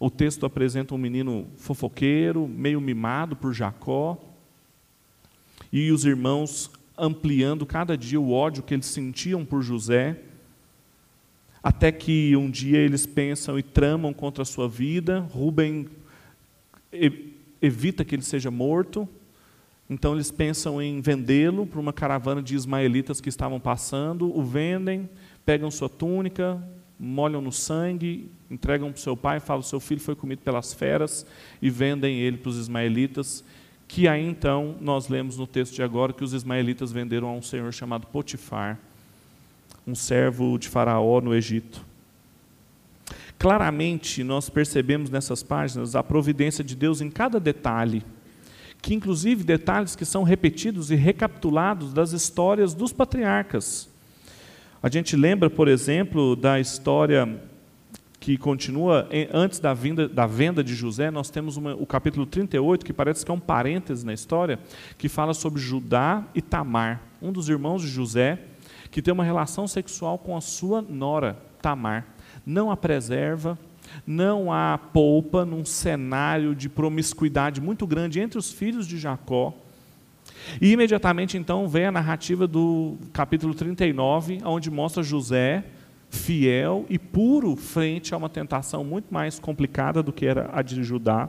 O 0.00 0.10
texto 0.10 0.44
apresenta 0.44 0.92
um 0.92 0.98
menino 0.98 1.46
fofoqueiro, 1.56 2.48
meio 2.48 2.80
mimado 2.80 3.36
por 3.36 3.54
Jacó. 3.54 4.18
E 5.72 5.92
os 5.92 6.04
irmãos 6.04 6.68
ampliando 6.98 7.64
cada 7.64 7.96
dia 7.96 8.20
o 8.20 8.32
ódio 8.32 8.64
que 8.64 8.74
eles 8.74 8.86
sentiam 8.86 9.44
por 9.44 9.62
José 9.62 10.18
até 11.62 11.92
que 11.92 12.34
um 12.36 12.50
dia 12.50 12.78
eles 12.78 13.06
pensam 13.06 13.58
e 13.58 13.62
tramam 13.62 14.12
contra 14.12 14.42
a 14.42 14.46
sua 14.46 14.68
vida. 14.68 15.20
Rubem 15.30 15.86
evita 17.60 18.04
que 18.04 18.14
ele 18.14 18.22
seja 18.22 18.50
morto. 18.50 19.08
Então 19.88 20.14
eles 20.14 20.30
pensam 20.30 20.80
em 20.80 21.00
vendê-lo 21.00 21.66
para 21.66 21.80
uma 21.80 21.92
caravana 21.92 22.42
de 22.42 22.54
ismaelitas 22.54 23.20
que 23.20 23.28
estavam 23.28 23.58
passando. 23.58 24.36
O 24.36 24.42
vendem, 24.42 25.08
pegam 25.44 25.70
sua 25.70 25.88
túnica, 25.88 26.62
molham 26.98 27.40
no 27.40 27.50
sangue, 27.50 28.30
entregam 28.50 28.90
para 28.92 28.98
o 28.98 29.02
seu 29.02 29.16
pai, 29.16 29.40
falam: 29.40 29.62
seu 29.62 29.80
filho 29.80 30.00
foi 30.00 30.14
comido 30.14 30.40
pelas 30.40 30.72
feras 30.72 31.26
e 31.60 31.68
vendem 31.68 32.20
ele 32.20 32.36
para 32.36 32.50
os 32.50 32.58
ismaelitas. 32.58 33.44
Que 33.88 34.06
aí 34.06 34.24
então 34.24 34.76
nós 34.80 35.08
lemos 35.08 35.36
no 35.36 35.46
texto 35.46 35.74
de 35.74 35.82
agora 35.82 36.12
que 36.12 36.22
os 36.22 36.32
ismaelitas 36.32 36.92
venderam 36.92 37.28
a 37.28 37.32
um 37.32 37.42
senhor 37.42 37.72
chamado 37.72 38.06
Potifar 38.06 38.78
um 39.86 39.94
servo 39.94 40.58
de 40.58 40.68
Faraó 40.68 41.20
no 41.20 41.34
Egito. 41.34 41.84
Claramente, 43.40 44.22
nós 44.22 44.50
percebemos 44.50 45.08
nessas 45.08 45.42
páginas 45.42 45.96
a 45.96 46.02
providência 46.02 46.62
de 46.62 46.76
Deus 46.76 47.00
em 47.00 47.10
cada 47.10 47.40
detalhe, 47.40 48.04
que 48.82 48.92
inclusive 48.92 49.42
detalhes 49.42 49.96
que 49.96 50.04
são 50.04 50.22
repetidos 50.22 50.90
e 50.90 50.94
recapitulados 50.94 51.94
das 51.94 52.12
histórias 52.12 52.74
dos 52.74 52.92
patriarcas. 52.92 53.88
A 54.82 54.90
gente 54.90 55.16
lembra, 55.16 55.48
por 55.48 55.68
exemplo, 55.68 56.36
da 56.36 56.60
história 56.60 57.42
que 58.20 58.36
continua 58.36 59.08
antes 59.32 59.58
da, 59.58 59.72
vinda, 59.72 60.06
da 60.06 60.26
venda 60.26 60.62
de 60.62 60.74
José, 60.74 61.10
nós 61.10 61.30
temos 61.30 61.56
uma, 61.56 61.74
o 61.74 61.86
capítulo 61.86 62.26
38, 62.26 62.84
que 62.84 62.92
parece 62.92 63.24
que 63.24 63.30
é 63.30 63.34
um 63.34 63.40
parêntese 63.40 64.04
na 64.04 64.12
história, 64.12 64.58
que 64.98 65.08
fala 65.08 65.32
sobre 65.32 65.62
Judá 65.62 66.26
e 66.34 66.42
Tamar, 66.42 67.00
um 67.22 67.32
dos 67.32 67.48
irmãos 67.48 67.80
de 67.80 67.88
José, 67.88 68.38
que 68.90 69.00
tem 69.00 69.14
uma 69.14 69.24
relação 69.24 69.66
sexual 69.66 70.18
com 70.18 70.36
a 70.36 70.42
sua 70.42 70.82
nora, 70.82 71.38
Tamar. 71.62 72.19
Não 72.50 72.68
a 72.68 72.76
preserva, 72.76 73.56
não 74.04 74.52
há 74.52 74.76
polpa 74.76 75.44
num 75.44 75.64
cenário 75.64 76.52
de 76.52 76.68
promiscuidade 76.68 77.60
muito 77.60 77.86
grande 77.86 78.18
entre 78.18 78.40
os 78.40 78.50
filhos 78.50 78.88
de 78.88 78.98
Jacó. 78.98 79.54
E 80.60 80.72
imediatamente 80.72 81.38
então 81.38 81.68
vem 81.68 81.86
a 81.86 81.92
narrativa 81.92 82.48
do 82.48 82.98
capítulo 83.12 83.54
39, 83.54 84.40
onde 84.44 84.68
mostra 84.68 85.00
José 85.00 85.62
fiel 86.08 86.84
e 86.90 86.98
puro 86.98 87.54
frente 87.54 88.12
a 88.12 88.16
uma 88.16 88.28
tentação 88.28 88.82
muito 88.82 89.14
mais 89.14 89.38
complicada 89.38 90.02
do 90.02 90.12
que 90.12 90.26
era 90.26 90.50
a 90.52 90.60
de 90.60 90.82
Judá 90.82 91.28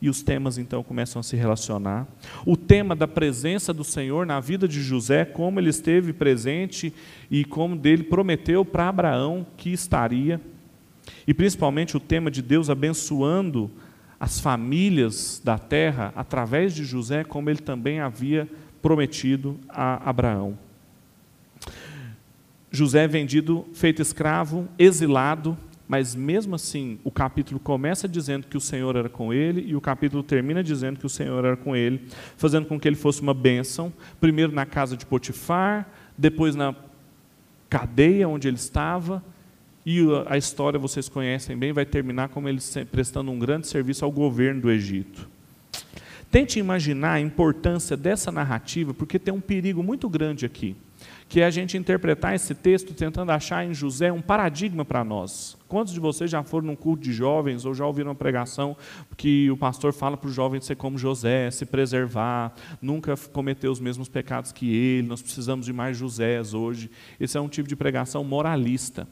e 0.00 0.08
os 0.08 0.22
temas 0.22 0.58
então 0.58 0.82
começam 0.82 1.20
a 1.20 1.22
se 1.22 1.36
relacionar. 1.36 2.06
O 2.44 2.56
tema 2.56 2.94
da 2.94 3.08
presença 3.08 3.72
do 3.72 3.84
Senhor 3.84 4.26
na 4.26 4.40
vida 4.40 4.68
de 4.68 4.82
José, 4.82 5.24
como 5.24 5.58
ele 5.58 5.70
esteve 5.70 6.12
presente 6.12 6.92
e 7.30 7.44
como 7.44 7.76
dele 7.76 8.02
prometeu 8.02 8.64
para 8.64 8.88
Abraão 8.88 9.46
que 9.56 9.70
estaria. 9.70 10.40
E 11.26 11.34
principalmente 11.34 11.96
o 11.96 12.00
tema 12.00 12.30
de 12.30 12.42
Deus 12.42 12.68
abençoando 12.68 13.70
as 14.18 14.40
famílias 14.40 15.40
da 15.44 15.58
terra 15.58 16.12
através 16.16 16.74
de 16.74 16.84
José, 16.84 17.24
como 17.24 17.50
ele 17.50 17.58
também 17.58 18.00
havia 18.00 18.48
prometido 18.80 19.58
a 19.68 20.08
Abraão. 20.08 20.58
José 22.70 23.04
é 23.04 23.08
vendido, 23.08 23.66
feito 23.72 24.02
escravo, 24.02 24.68
exilado, 24.78 25.56
mas 25.88 26.14
mesmo 26.14 26.54
assim, 26.54 26.98
o 27.04 27.10
capítulo 27.10 27.60
começa 27.60 28.08
dizendo 28.08 28.46
que 28.46 28.56
o 28.56 28.60
Senhor 28.60 28.96
era 28.96 29.08
com 29.08 29.32
ele 29.32 29.64
e 29.66 29.76
o 29.76 29.80
capítulo 29.80 30.22
termina 30.22 30.62
dizendo 30.62 30.98
que 30.98 31.06
o 31.06 31.08
Senhor 31.08 31.44
era 31.44 31.56
com 31.56 31.76
ele, 31.76 32.08
fazendo 32.36 32.66
com 32.66 32.78
que 32.78 32.88
ele 32.88 32.96
fosse 32.96 33.22
uma 33.22 33.32
bênção, 33.32 33.92
primeiro 34.20 34.52
na 34.52 34.66
casa 34.66 34.96
de 34.96 35.06
Potifar, 35.06 35.88
depois 36.18 36.56
na 36.56 36.74
cadeia 37.70 38.28
onde 38.28 38.48
ele 38.48 38.56
estava, 38.56 39.22
e 39.84 40.00
a 40.26 40.36
história 40.36 40.78
vocês 40.78 41.08
conhecem 41.08 41.56
bem, 41.56 41.72
vai 41.72 41.86
terminar 41.86 42.30
como 42.30 42.48
ele 42.48 42.60
prestando 42.90 43.30
um 43.30 43.38
grande 43.38 43.68
serviço 43.68 44.04
ao 44.04 44.10
governo 44.10 44.62
do 44.62 44.70
Egito. 44.70 45.28
Tente 46.28 46.58
imaginar 46.58 47.12
a 47.12 47.20
importância 47.20 47.96
dessa 47.96 48.32
narrativa, 48.32 48.92
porque 48.92 49.16
tem 49.16 49.32
um 49.32 49.40
perigo 49.40 49.84
muito 49.84 50.08
grande 50.08 50.44
aqui 50.44 50.74
que 51.28 51.40
é 51.40 51.44
a 51.44 51.50
gente 51.50 51.76
interpretar 51.76 52.34
esse 52.34 52.54
texto 52.54 52.94
tentando 52.94 53.30
achar 53.32 53.64
em 53.64 53.74
José 53.74 54.12
um 54.12 54.22
paradigma 54.22 54.84
para 54.84 55.02
nós. 55.04 55.56
Quantos 55.68 55.92
de 55.92 55.98
vocês 55.98 56.30
já 56.30 56.42
foram 56.42 56.68
num 56.68 56.76
culto 56.76 57.02
de 57.02 57.12
jovens 57.12 57.64
ou 57.64 57.74
já 57.74 57.84
ouviram 57.84 58.10
uma 58.10 58.14
pregação 58.14 58.76
que 59.16 59.50
o 59.50 59.56
pastor 59.56 59.92
fala 59.92 60.16
para 60.16 60.28
o 60.28 60.32
jovem 60.32 60.60
ser 60.60 60.76
como 60.76 60.96
José, 60.96 61.50
se 61.50 61.66
preservar, 61.66 62.54
nunca 62.80 63.16
cometer 63.32 63.68
os 63.68 63.80
mesmos 63.80 64.08
pecados 64.08 64.52
que 64.52 64.72
ele, 64.72 65.08
nós 65.08 65.20
precisamos 65.20 65.66
de 65.66 65.72
mais 65.72 65.96
Josés 65.96 66.54
hoje. 66.54 66.90
Esse 67.18 67.36
é 67.36 67.40
um 67.40 67.48
tipo 67.48 67.68
de 67.68 67.74
pregação 67.74 68.22
moralista. 68.22 69.08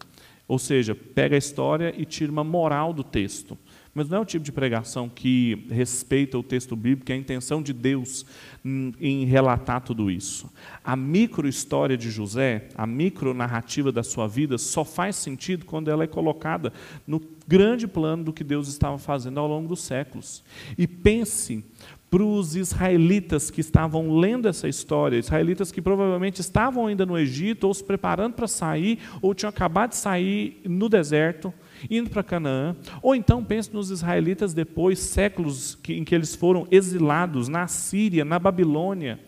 Ou 0.46 0.58
seja, 0.58 0.94
pega 0.94 1.34
a 1.34 1.38
história 1.38 1.92
e 1.96 2.04
tira 2.04 2.30
uma 2.30 2.44
moral 2.44 2.92
do 2.92 3.02
texto. 3.02 3.58
Mas 3.94 4.08
não 4.08 4.18
é 4.18 4.20
o 4.20 4.24
tipo 4.24 4.44
de 4.44 4.50
pregação 4.50 5.08
que 5.08 5.66
respeita 5.70 6.36
o 6.36 6.42
texto 6.42 6.74
bíblico, 6.74 7.12
é 7.12 7.14
a 7.14 7.18
intenção 7.18 7.62
de 7.62 7.72
Deus 7.72 8.26
em 8.64 9.24
relatar 9.24 9.80
tudo 9.82 10.10
isso. 10.10 10.52
A 10.82 10.96
micro-história 10.96 11.96
de 11.96 12.10
José, 12.10 12.68
a 12.74 12.86
micro-narrativa 12.86 13.92
da 13.92 14.02
sua 14.02 14.26
vida, 14.26 14.58
só 14.58 14.84
faz 14.84 15.14
sentido 15.14 15.64
quando 15.64 15.90
ela 15.90 16.02
é 16.02 16.08
colocada 16.08 16.72
no 17.06 17.20
grande 17.46 17.86
plano 17.86 18.24
do 18.24 18.32
que 18.32 18.42
Deus 18.42 18.66
estava 18.66 18.98
fazendo 18.98 19.38
ao 19.38 19.46
longo 19.46 19.68
dos 19.68 19.82
séculos. 19.82 20.42
E 20.76 20.88
pense 20.88 21.64
para 22.10 22.22
os 22.22 22.54
israelitas 22.54 23.50
que 23.50 23.60
estavam 23.60 24.16
lendo 24.16 24.48
essa 24.48 24.68
história, 24.68 25.18
israelitas 25.18 25.72
que 25.72 25.82
provavelmente 25.82 26.40
estavam 26.40 26.86
ainda 26.86 27.04
no 27.04 27.18
Egito, 27.18 27.64
ou 27.64 27.74
se 27.74 27.82
preparando 27.82 28.34
para 28.34 28.46
sair, 28.46 29.00
ou 29.20 29.34
tinham 29.34 29.50
acabado 29.50 29.90
de 29.90 29.96
sair 29.96 30.60
no 30.64 30.88
deserto, 30.88 31.52
indo 31.90 32.10
para 32.10 32.22
Canaã. 32.22 32.76
Ou 33.02 33.14
então 33.14 33.44
pense 33.44 33.72
nos 33.72 33.90
israelitas 33.90 34.54
depois, 34.54 34.98
séculos 34.98 35.78
em 35.88 36.04
que 36.04 36.14
eles 36.14 36.34
foram 36.34 36.66
exilados 36.70 37.48
na 37.48 37.66
Síria, 37.66 38.24
na 38.24 38.38
Babilônia, 38.38 39.18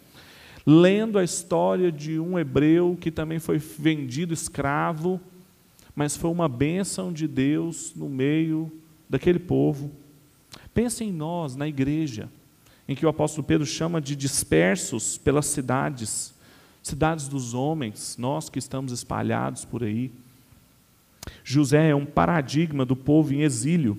lendo 0.67 1.19
a 1.19 1.25
história 1.25 1.93
de 1.93 2.19
um 2.19 2.39
hebreu 2.39 2.97
que 3.01 3.11
também 3.11 3.39
foi 3.39 3.59
vendido 3.59 4.35
escravo, 4.35 5.21
mas 5.95 6.17
foi 6.17 6.31
uma 6.31 6.49
bênção 6.49 7.13
de 7.13 7.27
Deus 7.29 7.93
no 7.95 8.09
meio 8.09 8.71
daquele 9.09 9.39
povo. 9.39 9.91
Pense 10.75 11.03
em 11.05 11.13
nós, 11.13 11.57
na 11.57 11.67
igreja, 11.67 12.29
em 12.89 12.95
que 12.95 13.07
o 13.07 13.09
apóstolo 13.09 13.47
Pedro 13.47 13.67
chama 13.67 14.01
de 14.01 14.15
dispersos 14.15 15.17
pelas 15.17 15.47
cidades, 15.47 16.35
cidades 16.83 17.29
dos 17.29 17.55
homens, 17.55 18.17
nós 18.19 18.51
que 18.51 18.59
estamos 18.59 18.93
espalhados 18.93 19.65
por 19.65 19.83
aí. 19.83 20.13
José 21.45 21.91
é 21.91 21.95
um 21.95 22.07
paradigma 22.07 22.85
do 22.85 22.97
povo 22.97 23.33
em 23.33 23.43
exílio, 23.43 23.99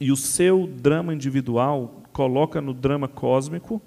e 0.00 0.12
o 0.12 0.16
seu 0.16 0.66
drama 0.66 1.12
individual 1.12 2.02
coloca 2.12 2.60
no 2.60 2.72
drama 2.72 3.08
cósmico, 3.08 3.82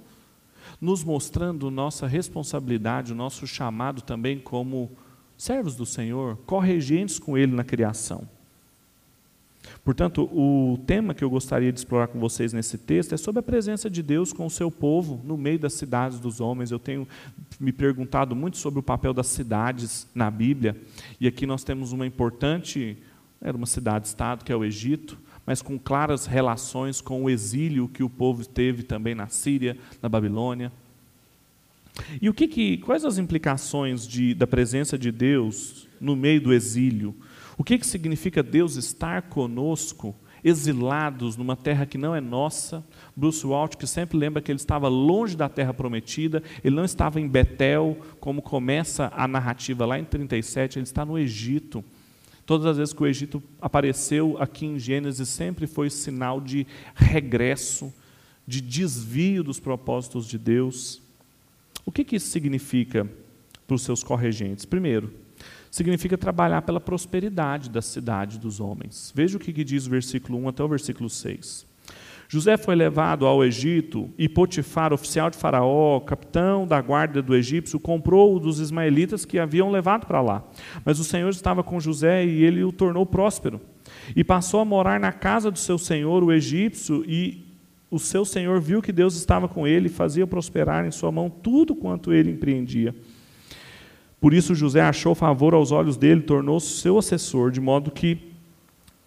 nos 0.79 1.03
mostrando 1.03 1.71
nossa 1.71 2.07
responsabilidade, 2.07 3.13
o 3.13 3.15
nosso 3.15 3.45
chamado 3.45 4.01
também 4.01 4.39
como 4.39 4.91
servos 5.37 5.75
do 5.75 5.85
Senhor, 5.85 6.37
corregentes 6.45 7.17
com 7.17 7.37
Ele 7.37 7.53
na 7.53 7.63
criação. 7.63 8.27
Portanto, 9.83 10.23
o 10.31 10.77
tema 10.85 11.13
que 11.13 11.23
eu 11.23 11.29
gostaria 11.29 11.71
de 11.71 11.79
explorar 11.79 12.07
com 12.07 12.19
vocês 12.19 12.53
nesse 12.53 12.77
texto 12.77 13.13
é 13.13 13.17
sobre 13.17 13.39
a 13.39 13.43
presença 13.43 13.89
de 13.89 14.03
Deus 14.03 14.31
com 14.31 14.45
o 14.45 14.49
seu 14.49 14.69
povo 14.69 15.21
no 15.23 15.37
meio 15.37 15.59
das 15.59 15.73
cidades 15.73 16.19
dos 16.19 16.39
homens. 16.39 16.71
Eu 16.71 16.79
tenho 16.79 17.07
me 17.59 17.71
perguntado 17.71 18.35
muito 18.35 18.57
sobre 18.57 18.79
o 18.79 18.83
papel 18.83 19.13
das 19.13 19.27
cidades 19.27 20.07
na 20.13 20.29
Bíblia, 20.29 20.79
e 21.19 21.27
aqui 21.27 21.45
nós 21.45 21.63
temos 21.63 21.91
uma 21.91 22.05
importante, 22.05 22.97
era 23.41 23.55
uma 23.55 23.65
cidade-estado 23.65 24.45
que 24.45 24.51
é 24.51 24.55
o 24.55 24.63
Egito, 24.63 25.17
mas 25.45 25.61
com 25.61 25.77
claras 25.79 26.25
relações 26.25 27.01
com 27.01 27.23
o 27.23 27.29
exílio 27.29 27.87
que 27.87 28.03
o 28.03 28.09
povo 28.09 28.45
teve 28.45 28.83
também 28.83 29.15
na 29.15 29.27
Síria, 29.27 29.77
na 30.01 30.07
Babilônia. 30.07 30.71
E 32.21 32.29
o 32.29 32.33
que, 32.33 32.47
que 32.47 32.77
quais 32.77 33.03
as 33.03 33.17
implicações 33.17 34.07
de, 34.07 34.33
da 34.33 34.47
presença 34.47 34.97
de 34.97 35.11
Deus 35.11 35.87
no 35.99 36.15
meio 36.15 36.41
do 36.41 36.53
exílio? 36.53 37.15
O 37.61 37.63
que, 37.63 37.77
que 37.77 37.85
significa 37.85 38.41
Deus 38.41 38.75
estar 38.75 39.21
conosco, 39.21 40.15
exilados 40.43 41.37
numa 41.37 41.55
terra 41.55 41.85
que 41.85 41.95
não 41.95 42.15
é 42.15 42.19
nossa? 42.19 42.83
Bruce 43.15 43.45
Walt, 43.45 43.75
que 43.75 43.85
sempre 43.85 44.17
lembra 44.17 44.41
que 44.41 44.51
ele 44.51 44.57
estava 44.57 44.87
longe 44.87 45.37
da 45.37 45.47
terra 45.47 45.71
prometida, 45.71 46.41
ele 46.63 46.75
não 46.75 46.83
estava 46.83 47.21
em 47.21 47.27
Betel, 47.27 47.95
como 48.19 48.41
começa 48.41 49.13
a 49.15 49.27
narrativa 49.27 49.85
lá 49.85 49.99
em 49.99 50.03
37, 50.03 50.79
ele 50.79 50.85
está 50.85 51.05
no 51.05 51.19
Egito. 51.19 51.83
Todas 52.47 52.65
as 52.65 52.77
vezes 52.77 52.95
que 52.95 53.03
o 53.03 53.05
Egito 53.05 53.43
apareceu 53.61 54.37
aqui 54.39 54.65
em 54.65 54.79
Gênesis, 54.79 55.29
sempre 55.29 55.67
foi 55.67 55.91
sinal 55.91 56.41
de 56.41 56.65
regresso, 56.95 57.93
de 58.47 58.59
desvio 58.59 59.43
dos 59.43 59.59
propósitos 59.59 60.25
de 60.25 60.39
Deus. 60.39 60.99
O 61.85 61.91
que, 61.91 62.03
que 62.03 62.15
isso 62.15 62.29
significa 62.29 63.07
para 63.67 63.75
os 63.75 63.83
seus 63.83 64.03
corregentes? 64.03 64.65
Primeiro, 64.65 65.13
significa 65.71 66.17
trabalhar 66.17 66.61
pela 66.61 66.81
prosperidade 66.81 67.69
da 67.69 67.81
cidade 67.81 68.37
dos 68.37 68.59
homens. 68.59 69.11
Veja 69.15 69.37
o 69.37 69.39
que 69.39 69.63
diz 69.63 69.87
o 69.87 69.89
versículo 69.89 70.37
1 70.37 70.49
até 70.49 70.63
o 70.63 70.67
versículo 70.67 71.09
6. 71.09 71.65
José 72.27 72.55
foi 72.55 72.75
levado 72.75 73.25
ao 73.25 73.43
Egito 73.43 74.09
e 74.17 74.29
Potifar, 74.29 74.93
oficial 74.93 75.29
de 75.29 75.37
Faraó, 75.37 75.99
capitão 75.99 76.65
da 76.65 76.79
guarda 76.79 77.21
do 77.21 77.35
egípcio, 77.35 77.79
comprou-o 77.79 78.39
dos 78.39 78.59
ismaelitas 78.59 79.25
que 79.25 79.37
haviam 79.37 79.69
levado 79.69 80.05
para 80.05 80.21
lá. 80.21 80.43
Mas 80.85 80.99
o 80.99 81.03
Senhor 81.03 81.29
estava 81.29 81.61
com 81.61 81.79
José 81.79 82.25
e 82.25 82.43
ele 82.43 82.63
o 82.63 82.71
tornou 82.71 83.05
próspero. 83.05 83.59
E 84.15 84.23
passou 84.23 84.61
a 84.61 84.65
morar 84.65 84.99
na 84.99 85.11
casa 85.11 85.51
do 85.51 85.59
seu 85.59 85.77
senhor, 85.77 86.23
o 86.23 86.31
egípcio, 86.31 87.03
e 87.05 87.45
o 87.89 87.99
seu 87.99 88.23
senhor 88.23 88.61
viu 88.61 88.81
que 88.81 88.93
Deus 88.93 89.15
estava 89.17 89.49
com 89.49 89.67
ele 89.67 89.87
e 89.87 89.89
fazia 89.89 90.25
prosperar 90.25 90.85
em 90.85 90.91
sua 90.91 91.11
mão 91.11 91.29
tudo 91.29 91.75
quanto 91.75 92.13
ele 92.13 92.31
empreendia. 92.31 92.95
Por 94.21 94.35
isso 94.35 94.53
José 94.53 94.79
achou 94.81 95.15
favor 95.15 95.55
aos 95.55 95.71
olhos 95.71 95.97
dele, 95.97 96.21
tornou-se 96.21 96.79
seu 96.79 96.99
assessor, 96.99 97.49
de 97.49 97.59
modo 97.59 97.89
que 97.89 98.31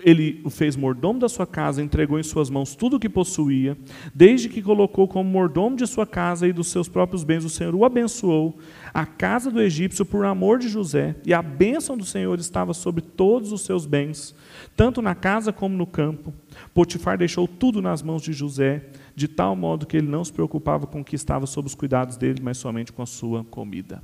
ele 0.04 0.40
o 0.44 0.50
fez 0.50 0.74
mordomo 0.74 1.20
da 1.20 1.28
sua 1.28 1.46
casa, 1.46 1.80
entregou 1.80 2.18
em 2.18 2.22
suas 2.24 2.50
mãos 2.50 2.74
tudo 2.74 2.96
o 2.96 3.00
que 3.00 3.08
possuía, 3.08 3.78
desde 4.12 4.48
que 4.48 4.60
colocou 4.60 5.06
como 5.06 5.30
mordomo 5.30 5.76
de 5.76 5.86
sua 5.86 6.04
casa 6.04 6.48
e 6.48 6.52
dos 6.52 6.66
seus 6.66 6.88
próprios 6.88 7.22
bens, 7.22 7.44
o 7.44 7.48
Senhor 7.48 7.76
o 7.76 7.84
abençoou, 7.84 8.58
a 8.92 9.06
casa 9.06 9.52
do 9.52 9.62
egípcio 9.62 10.04
por 10.04 10.24
amor 10.24 10.58
de 10.58 10.68
José, 10.68 11.14
e 11.24 11.32
a 11.32 11.40
bênção 11.40 11.96
do 11.96 12.04
Senhor 12.04 12.36
estava 12.40 12.74
sobre 12.74 13.00
todos 13.00 13.52
os 13.52 13.62
seus 13.62 13.86
bens, 13.86 14.34
tanto 14.76 15.00
na 15.00 15.14
casa 15.14 15.52
como 15.52 15.76
no 15.76 15.86
campo. 15.86 16.34
Potifar 16.74 17.16
deixou 17.16 17.46
tudo 17.46 17.80
nas 17.80 18.02
mãos 18.02 18.20
de 18.20 18.32
José, 18.32 18.86
de 19.14 19.28
tal 19.28 19.54
modo 19.54 19.86
que 19.86 19.96
ele 19.96 20.08
não 20.08 20.24
se 20.24 20.32
preocupava 20.32 20.88
com 20.88 21.02
o 21.02 21.04
que 21.04 21.14
estava 21.14 21.46
sob 21.46 21.66
os 21.66 21.74
cuidados 21.74 22.16
dele, 22.16 22.40
mas 22.42 22.58
somente 22.58 22.92
com 22.92 23.00
a 23.00 23.06
sua 23.06 23.44
comida. 23.44 24.02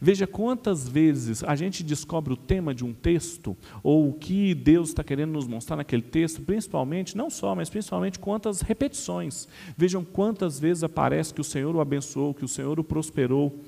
Veja 0.00 0.26
quantas 0.26 0.88
vezes 0.88 1.44
a 1.44 1.54
gente 1.54 1.82
descobre 1.82 2.32
o 2.32 2.36
tema 2.36 2.74
de 2.74 2.84
um 2.84 2.92
texto, 2.92 3.56
ou 3.82 4.08
o 4.08 4.12
que 4.14 4.54
Deus 4.54 4.88
está 4.88 5.04
querendo 5.04 5.32
nos 5.32 5.46
mostrar 5.46 5.76
naquele 5.76 6.02
texto, 6.02 6.40
principalmente, 6.40 7.16
não 7.16 7.28
só, 7.28 7.54
mas 7.54 7.68
principalmente 7.68 8.18
quantas 8.18 8.62
repetições. 8.62 9.46
Vejam 9.76 10.02
quantas 10.02 10.58
vezes 10.58 10.82
aparece 10.82 11.34
que 11.34 11.40
o 11.40 11.44
Senhor 11.44 11.76
o 11.76 11.80
abençoou, 11.80 12.32
que 12.32 12.44
o 12.44 12.48
Senhor 12.48 12.80
o 12.80 12.84
prosperou. 12.84 13.60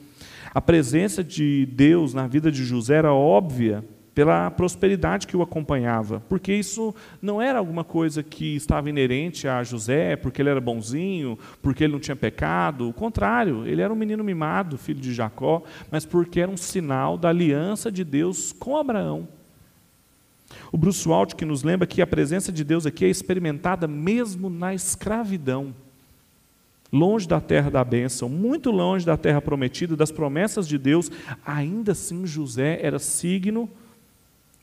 A 0.55 0.61
presença 0.61 1.23
de 1.23 1.67
Deus 1.67 2.15
na 2.15 2.27
vida 2.27 2.51
de 2.51 2.65
José 2.65 2.97
era 2.97 3.13
óbvia, 3.13 3.85
pela 4.15 4.51
prosperidade 4.51 5.27
que 5.27 5.37
o 5.37 5.43
acompanhava, 5.43 6.23
porque 6.29 6.53
isso 6.53 6.95
não 7.21 7.41
era 7.41 7.59
alguma 7.59 7.83
coisa 7.83 8.23
que 8.23 8.55
estava 8.55 8.91
inerente 8.91 9.49
a 9.49 9.63
José, 9.63 10.17
porque 10.17 10.43
ele 10.43 10.51
era 10.51 10.61
bonzinho, 10.61 11.39
porque 11.63 11.85
ele 11.85 11.95
não 11.95 12.01
tinha 12.01 12.17
pecado, 12.17 12.89
o 12.89 12.93
contrário, 12.93 13.67
ele 13.67 13.81
era 13.81 13.93
um 13.93 13.97
menino 13.97 14.23
mimado, 14.23 14.77
filho 14.77 15.01
de 15.01 15.15
Jacó, 15.15 15.63
mas 15.91 16.05
porque 16.05 16.41
era 16.41 16.51
um 16.51 16.57
sinal 16.57 17.17
da 17.17 17.31
aliança 17.31 17.91
de 17.91 18.05
Deus 18.05 18.53
com 18.53 18.77
Abraão. 18.77 19.27
O 20.71 20.77
Bruce 20.77 21.09
Walt 21.09 21.35
que 21.35 21.47
nos 21.47 21.63
lembra 21.63 21.87
que 21.87 22.03
a 22.03 22.07
presença 22.07 22.53
de 22.53 22.63
Deus 22.63 22.85
aqui 22.85 23.07
é 23.07 23.09
experimentada 23.09 23.89
mesmo 23.89 24.51
na 24.51 24.75
escravidão. 24.75 25.75
Longe 26.93 27.27
da 27.27 27.41
terra 27.41 27.71
da 27.71 27.83
bênção, 27.83 28.29
muito 28.29 28.71
longe 28.71 29.07
da 29.07 29.17
terra 29.17 29.41
prometida, 29.41 29.97
das 29.97 30.13
promessas 30.13 30.69
de 30.69 30.77
Deus, 30.77 31.11
ainda 31.47 31.93
assim 31.93 32.27
José 32.27 32.79
era 32.83 32.99
signo 32.99 33.71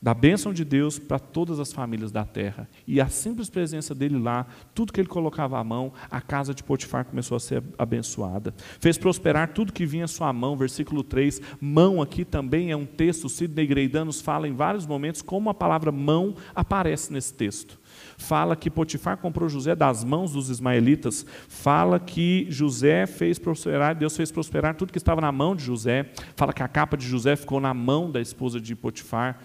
da 0.02 0.14
bênção 0.14 0.52
de 0.52 0.64
Deus 0.64 0.98
para 0.98 1.18
todas 1.18 1.60
as 1.60 1.72
famílias 1.72 2.10
da 2.10 2.24
terra. 2.24 2.68
E 2.86 3.00
a 3.00 3.08
simples 3.08 3.50
presença 3.50 3.94
dele 3.94 4.18
lá, 4.18 4.46
tudo 4.74 4.92
que 4.92 5.00
ele 5.00 5.08
colocava 5.08 5.58
à 5.58 5.64
mão, 5.64 5.92
a 6.10 6.20
casa 6.20 6.54
de 6.54 6.62
Potifar 6.62 7.04
começou 7.04 7.36
a 7.36 7.40
ser 7.40 7.62
abençoada. 7.78 8.54
Fez 8.80 8.96
prosperar 8.96 9.52
tudo 9.52 9.72
que 9.72 9.84
vinha 9.84 10.04
à 10.04 10.08
sua 10.08 10.32
mão, 10.32 10.56
versículo 10.56 11.02
3. 11.02 11.40
Mão 11.60 12.00
aqui 12.00 12.24
também 12.24 12.70
é 12.70 12.76
um 12.76 12.86
texto, 12.86 13.28
Sidney 13.28 13.66
Greidan 13.66 14.06
nos 14.06 14.20
fala 14.20 14.48
em 14.48 14.54
vários 14.54 14.86
momentos 14.86 15.22
como 15.22 15.50
a 15.50 15.54
palavra 15.54 15.92
mão 15.92 16.34
aparece 16.54 17.12
nesse 17.12 17.34
texto. 17.34 17.78
Fala 18.16 18.56
que 18.56 18.70
Potifar 18.70 19.16
comprou 19.16 19.48
José 19.48 19.74
das 19.74 20.04
mãos 20.04 20.32
dos 20.32 20.48
ismaelitas. 20.48 21.26
Fala 21.48 21.98
que 21.98 22.46
José 22.48 23.06
fez 23.06 23.38
prosperar, 23.38 23.94
Deus 23.94 24.16
fez 24.16 24.30
prosperar 24.30 24.74
tudo 24.74 24.92
que 24.92 24.98
estava 24.98 25.20
na 25.20 25.32
mão 25.32 25.56
de 25.56 25.64
José. 25.64 26.10
Fala 26.36 26.52
que 26.52 26.62
a 26.62 26.68
capa 26.68 26.96
de 26.96 27.06
José 27.06 27.36
ficou 27.36 27.60
na 27.60 27.74
mão 27.74 28.10
da 28.10 28.20
esposa 28.20 28.60
de 28.60 28.74
Potifar. 28.74 29.40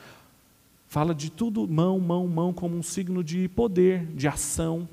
Fala 0.96 1.14
de 1.14 1.30
tudo 1.30 1.68
mão, 1.68 2.00
mão, 2.00 2.26
mão, 2.26 2.54
como 2.54 2.78
um 2.78 2.82
signo 2.82 3.22
de 3.22 3.50
poder, 3.50 4.06
de 4.16 4.30
ação. 4.30 4.88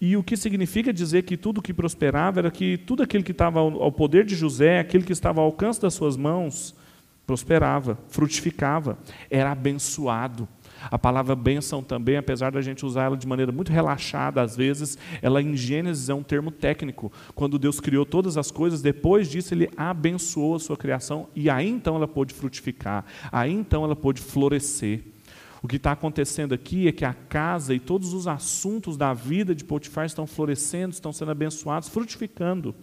E 0.00 0.16
o 0.16 0.22
que 0.24 0.36
significa 0.36 0.92
dizer 0.92 1.22
que 1.22 1.36
tudo 1.36 1.62
que 1.62 1.72
prosperava 1.72 2.40
era 2.40 2.50
que 2.50 2.76
tudo 2.76 3.04
aquilo 3.04 3.22
que 3.22 3.30
estava 3.30 3.60
ao 3.60 3.92
poder 3.92 4.24
de 4.24 4.34
José, 4.34 4.80
aquilo 4.80 5.04
que 5.04 5.12
estava 5.12 5.40
ao 5.40 5.46
alcance 5.46 5.80
das 5.80 5.94
suas 5.94 6.16
mãos, 6.16 6.74
prosperava, 7.24 7.96
frutificava, 8.08 8.98
era 9.30 9.52
abençoado. 9.52 10.48
A 10.90 10.98
palavra 10.98 11.36
bênção 11.36 11.84
também, 11.84 12.16
apesar 12.16 12.50
da 12.50 12.60
gente 12.60 12.84
usar 12.84 13.04
ela 13.04 13.16
de 13.16 13.28
maneira 13.28 13.52
muito 13.52 13.70
relaxada, 13.70 14.42
às 14.42 14.56
vezes, 14.56 14.98
ela 15.22 15.40
em 15.40 15.54
Gênesis 15.54 16.08
é 16.08 16.14
um 16.14 16.24
termo 16.24 16.50
técnico. 16.50 17.12
Quando 17.32 17.60
Deus 17.60 17.78
criou 17.78 18.04
todas 18.04 18.36
as 18.36 18.50
coisas, 18.50 18.82
depois 18.82 19.30
disso 19.30 19.54
ele 19.54 19.70
abençoou 19.76 20.56
a 20.56 20.58
sua 20.58 20.76
criação 20.76 21.28
e 21.32 21.48
aí 21.48 21.68
então 21.68 21.94
ela 21.94 22.08
pôde 22.08 22.34
frutificar, 22.34 23.04
aí 23.30 23.52
então 23.52 23.84
ela 23.84 23.94
pôde 23.94 24.20
florescer. 24.20 25.11
O 25.62 25.68
que 25.68 25.76
está 25.76 25.92
acontecendo 25.92 26.52
aqui 26.52 26.88
é 26.88 26.92
que 26.92 27.04
a 27.04 27.14
casa 27.14 27.72
e 27.72 27.78
todos 27.78 28.12
os 28.12 28.26
assuntos 28.26 28.96
da 28.96 29.14
vida 29.14 29.54
de 29.54 29.64
Potifar 29.64 30.04
estão 30.04 30.26
florescendo, 30.26 30.92
estão 30.92 31.12
sendo 31.12 31.30
abençoados, 31.30 31.88
frutificando. 31.88 32.74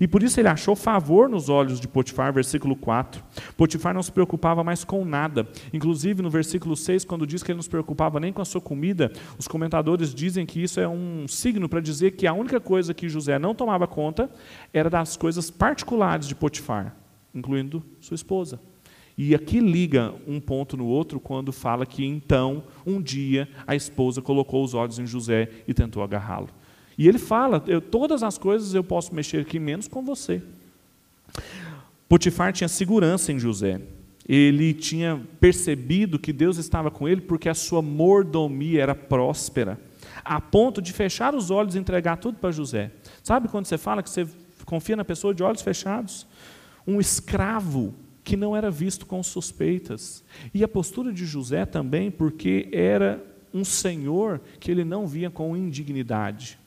E 0.00 0.08
por 0.08 0.22
isso 0.22 0.40
ele 0.40 0.48
achou 0.48 0.74
favor 0.74 1.28
nos 1.28 1.48
olhos 1.48 1.78
de 1.78 1.86
Potifar, 1.86 2.32
versículo 2.32 2.74
4. 2.74 3.22
Potifar 3.56 3.94
não 3.94 4.02
se 4.02 4.10
preocupava 4.10 4.64
mais 4.64 4.82
com 4.82 5.04
nada. 5.04 5.46
Inclusive, 5.72 6.20
no 6.20 6.30
versículo 6.30 6.76
6, 6.76 7.04
quando 7.04 7.26
diz 7.26 7.44
que 7.44 7.52
ele 7.52 7.56
não 7.56 7.62
se 7.62 7.70
preocupava 7.70 8.18
nem 8.18 8.32
com 8.32 8.42
a 8.42 8.44
sua 8.44 8.60
comida, 8.60 9.12
os 9.38 9.46
comentadores 9.46 10.12
dizem 10.12 10.44
que 10.46 10.60
isso 10.60 10.80
é 10.80 10.88
um 10.88 11.28
signo 11.28 11.68
para 11.68 11.80
dizer 11.80 12.12
que 12.12 12.26
a 12.26 12.32
única 12.32 12.58
coisa 12.58 12.92
que 12.92 13.08
José 13.08 13.38
não 13.38 13.54
tomava 13.54 13.86
conta 13.86 14.28
era 14.72 14.90
das 14.90 15.16
coisas 15.16 15.48
particulares 15.50 16.26
de 16.26 16.34
Potifar, 16.34 16.96
incluindo 17.32 17.84
sua 18.00 18.16
esposa. 18.16 18.58
E 19.20 19.34
aqui 19.34 19.58
liga 19.58 20.14
um 20.28 20.38
ponto 20.38 20.76
no 20.76 20.86
outro 20.86 21.18
quando 21.18 21.52
fala 21.52 21.84
que 21.84 22.06
então, 22.06 22.62
um 22.86 23.02
dia, 23.02 23.48
a 23.66 23.74
esposa 23.74 24.22
colocou 24.22 24.62
os 24.62 24.74
olhos 24.74 25.00
em 25.00 25.06
José 25.06 25.50
e 25.66 25.74
tentou 25.74 26.04
agarrá-lo. 26.04 26.48
E 26.96 27.08
ele 27.08 27.18
fala: 27.18 27.58
todas 27.90 28.22
as 28.22 28.38
coisas 28.38 28.74
eu 28.74 28.84
posso 28.84 29.12
mexer 29.12 29.38
aqui, 29.38 29.58
menos 29.58 29.88
com 29.88 30.04
você. 30.04 30.40
Potifar 32.08 32.52
tinha 32.52 32.68
segurança 32.68 33.32
em 33.32 33.40
José. 33.40 33.80
Ele 34.28 34.72
tinha 34.72 35.20
percebido 35.40 36.16
que 36.16 36.32
Deus 36.32 36.56
estava 36.56 36.88
com 36.88 37.08
ele 37.08 37.20
porque 37.20 37.48
a 37.48 37.54
sua 37.54 37.82
mordomia 37.82 38.82
era 38.82 38.94
próspera, 38.94 39.80
a 40.24 40.40
ponto 40.40 40.80
de 40.80 40.92
fechar 40.92 41.34
os 41.34 41.50
olhos 41.50 41.74
e 41.74 41.78
entregar 41.78 42.18
tudo 42.18 42.38
para 42.38 42.52
José. 42.52 42.92
Sabe 43.24 43.48
quando 43.48 43.66
você 43.66 43.78
fala 43.78 44.00
que 44.00 44.10
você 44.10 44.28
confia 44.64 44.94
na 44.94 45.04
pessoa 45.04 45.34
de 45.34 45.42
olhos 45.42 45.62
fechados? 45.62 46.24
Um 46.86 47.00
escravo 47.00 47.94
que 48.28 48.36
não 48.36 48.54
era 48.54 48.70
visto 48.70 49.06
com 49.06 49.22
suspeitas. 49.22 50.22
E 50.52 50.62
a 50.62 50.68
postura 50.68 51.10
de 51.10 51.24
José 51.24 51.64
também, 51.64 52.10
porque 52.10 52.68
era 52.70 53.24
um 53.54 53.64
senhor 53.64 54.38
que 54.60 54.70
ele 54.70 54.84
não 54.84 55.06
via 55.06 55.30
com 55.30 55.56
indignidade. 55.56 56.58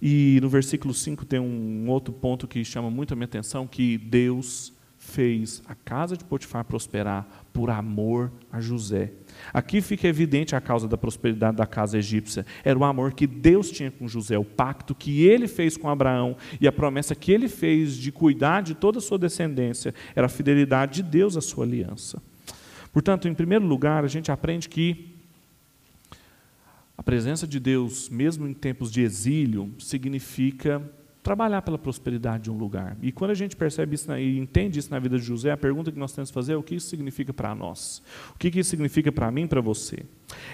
E 0.00 0.38
no 0.40 0.48
versículo 0.48 0.94
5 0.94 1.26
tem 1.26 1.38
um 1.38 1.86
outro 1.90 2.14
ponto 2.14 2.48
que 2.48 2.64
chama 2.64 2.90
muito 2.90 3.12
a 3.12 3.14
minha 3.14 3.26
atenção, 3.26 3.66
que 3.66 3.98
Deus 3.98 4.72
fez 5.08 5.62
a 5.66 5.74
casa 5.74 6.16
de 6.16 6.24
Potifar 6.24 6.64
prosperar 6.64 7.26
por 7.52 7.70
amor 7.70 8.30
a 8.52 8.60
José. 8.60 9.12
Aqui 9.52 9.80
fica 9.80 10.06
evidente 10.06 10.54
a 10.54 10.60
causa 10.60 10.86
da 10.86 10.96
prosperidade 10.96 11.56
da 11.56 11.66
casa 11.66 11.98
egípcia. 11.98 12.44
Era 12.62 12.78
o 12.78 12.84
amor 12.84 13.14
que 13.14 13.26
Deus 13.26 13.70
tinha 13.70 13.90
com 13.90 14.06
José, 14.06 14.38
o 14.38 14.44
pacto 14.44 14.94
que 14.94 15.26
ele 15.26 15.48
fez 15.48 15.76
com 15.76 15.88
Abraão 15.88 16.36
e 16.60 16.68
a 16.68 16.72
promessa 16.72 17.14
que 17.14 17.32
ele 17.32 17.48
fez 17.48 17.96
de 17.96 18.12
cuidar 18.12 18.62
de 18.62 18.74
toda 18.74 18.98
a 18.98 19.02
sua 19.02 19.18
descendência. 19.18 19.94
Era 20.14 20.26
a 20.26 20.30
fidelidade 20.30 21.02
de 21.02 21.08
Deus 21.08 21.36
à 21.36 21.40
sua 21.40 21.64
aliança. 21.64 22.22
Portanto, 22.92 23.28
em 23.28 23.34
primeiro 23.34 23.66
lugar, 23.66 24.04
a 24.04 24.08
gente 24.08 24.30
aprende 24.30 24.68
que 24.68 25.14
a 26.96 27.02
presença 27.02 27.46
de 27.46 27.58
Deus, 27.60 28.08
mesmo 28.08 28.46
em 28.46 28.52
tempos 28.52 28.90
de 28.90 29.02
exílio, 29.02 29.72
significa 29.78 30.82
trabalhar 31.22 31.62
pela 31.62 31.78
prosperidade 31.78 32.44
de 32.44 32.50
um 32.50 32.56
lugar. 32.56 32.96
E 33.02 33.12
quando 33.12 33.32
a 33.32 33.34
gente 33.34 33.56
percebe 33.56 33.94
isso 33.94 34.10
e 34.16 34.38
entende 34.38 34.78
isso 34.78 34.90
na 34.90 34.98
vida 34.98 35.18
de 35.18 35.24
José, 35.24 35.50
a 35.50 35.56
pergunta 35.56 35.90
que 35.92 35.98
nós 35.98 36.12
temos 36.12 36.30
que 36.30 36.34
fazer 36.34 36.52
é 36.52 36.56
o 36.56 36.62
que 36.62 36.76
isso 36.76 36.88
significa 36.88 37.32
para 37.32 37.54
nós? 37.54 38.02
O 38.34 38.38
que 38.38 38.48
isso 38.58 38.70
significa 38.70 39.10
para 39.10 39.30
mim 39.30 39.42
e 39.42 39.48
para 39.48 39.60
você? 39.60 40.04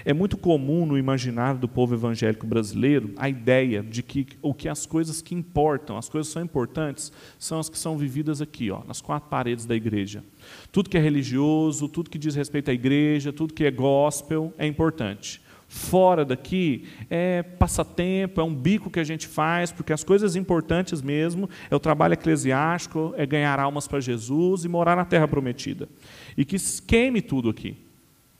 É 0.03 0.13
muito 0.13 0.37
comum 0.37 0.85
no 0.85 0.97
imaginário 0.97 1.59
do 1.59 1.67
povo 1.67 1.93
evangélico 1.93 2.47
brasileiro 2.47 3.13
a 3.17 3.29
ideia 3.29 3.83
de 3.83 4.01
que 4.01 4.27
o 4.41 4.53
que 4.53 4.67
as 4.67 4.85
coisas 4.85 5.21
que 5.21 5.35
importam, 5.35 5.97
as 5.97 6.09
coisas 6.09 6.29
que 6.29 6.33
são 6.33 6.43
importantes, 6.43 7.11
são 7.37 7.59
as 7.59 7.69
que 7.69 7.77
são 7.77 7.97
vividas 7.97 8.41
aqui, 8.41 8.71
ó, 8.71 8.83
nas 8.85 9.01
quatro 9.01 9.29
paredes 9.29 9.65
da 9.65 9.75
igreja. 9.75 10.23
Tudo 10.71 10.89
que 10.89 10.97
é 10.97 11.01
religioso, 11.01 11.87
tudo 11.87 12.09
que 12.09 12.17
diz 12.17 12.35
respeito 12.35 12.71
à 12.71 12.73
igreja, 12.73 13.31
tudo 13.31 13.53
que 13.53 13.65
é 13.65 13.71
gospel 13.71 14.53
é 14.57 14.65
importante 14.65 15.44
fora 15.75 16.23
daqui 16.23 16.85
é 17.09 17.43
passatempo, 17.43 18.39
é 18.39 18.43
um 18.43 18.55
bico 18.55 18.89
que 18.89 18.99
a 18.99 19.03
gente 19.03 19.27
faz, 19.27 19.73
porque 19.73 19.91
as 19.91 20.05
coisas 20.05 20.35
importantes 20.37 21.01
mesmo 21.01 21.49
é 21.69 21.75
o 21.75 21.79
trabalho 21.79 22.13
eclesiástico, 22.13 23.13
é 23.17 23.25
ganhar 23.25 23.59
almas 23.59 23.85
para 23.85 23.99
Jesus 23.99 24.63
e 24.63 24.69
morar 24.69 24.95
na 24.95 25.03
terra 25.03 25.27
prometida. 25.27 25.89
E 26.37 26.45
que 26.45 26.55
queime 26.87 27.21
tudo 27.21 27.49
aqui. 27.49 27.75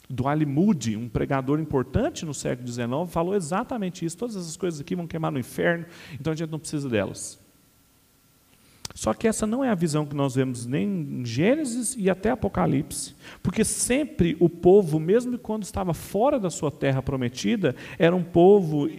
Duane 0.10 0.46
Moody, 0.46 0.96
um 0.96 1.10
pregador 1.10 1.60
importante 1.60 2.26
no 2.26 2.34
século 2.34 2.68
XIX, 2.68 2.88
falou 3.10 3.36
exatamente 3.36 4.06
isso. 4.06 4.18
Todas 4.18 4.38
essas 4.38 4.56
coisas 4.56 4.80
aqui 4.80 4.96
vão 4.96 5.06
queimar 5.06 5.32
no 5.32 5.40
inferno, 5.40 5.86
então 6.14 6.32
a 6.32 6.36
gente 6.36 6.52
não 6.52 6.60
precisa 6.60 6.88
delas. 6.88 7.44
Só 8.96 9.14
que 9.14 9.28
essa 9.28 9.46
não 9.46 9.62
é 9.62 9.70
a 9.70 9.76
visão 9.76 10.06
que 10.06 10.16
nós 10.16 10.36
vemos 10.36 10.66
nem 10.66 10.88
em 10.88 11.26
Gênesis 11.26 11.96
e 12.00 12.10
até 12.10 12.30
Apocalipse. 12.30 13.14
Porque 13.44 13.66
sempre 13.66 14.38
o 14.40 14.48
povo, 14.48 15.02
mesmo 15.02 15.38
quando 15.38 15.64
estava 15.64 15.94
fora 15.94 16.40
da 16.40 16.50
sua 16.50 16.72
terra 16.72 17.02
prometida, 17.04 17.76
era 18.00 18.16
um 18.16 18.24
povo 18.24 18.90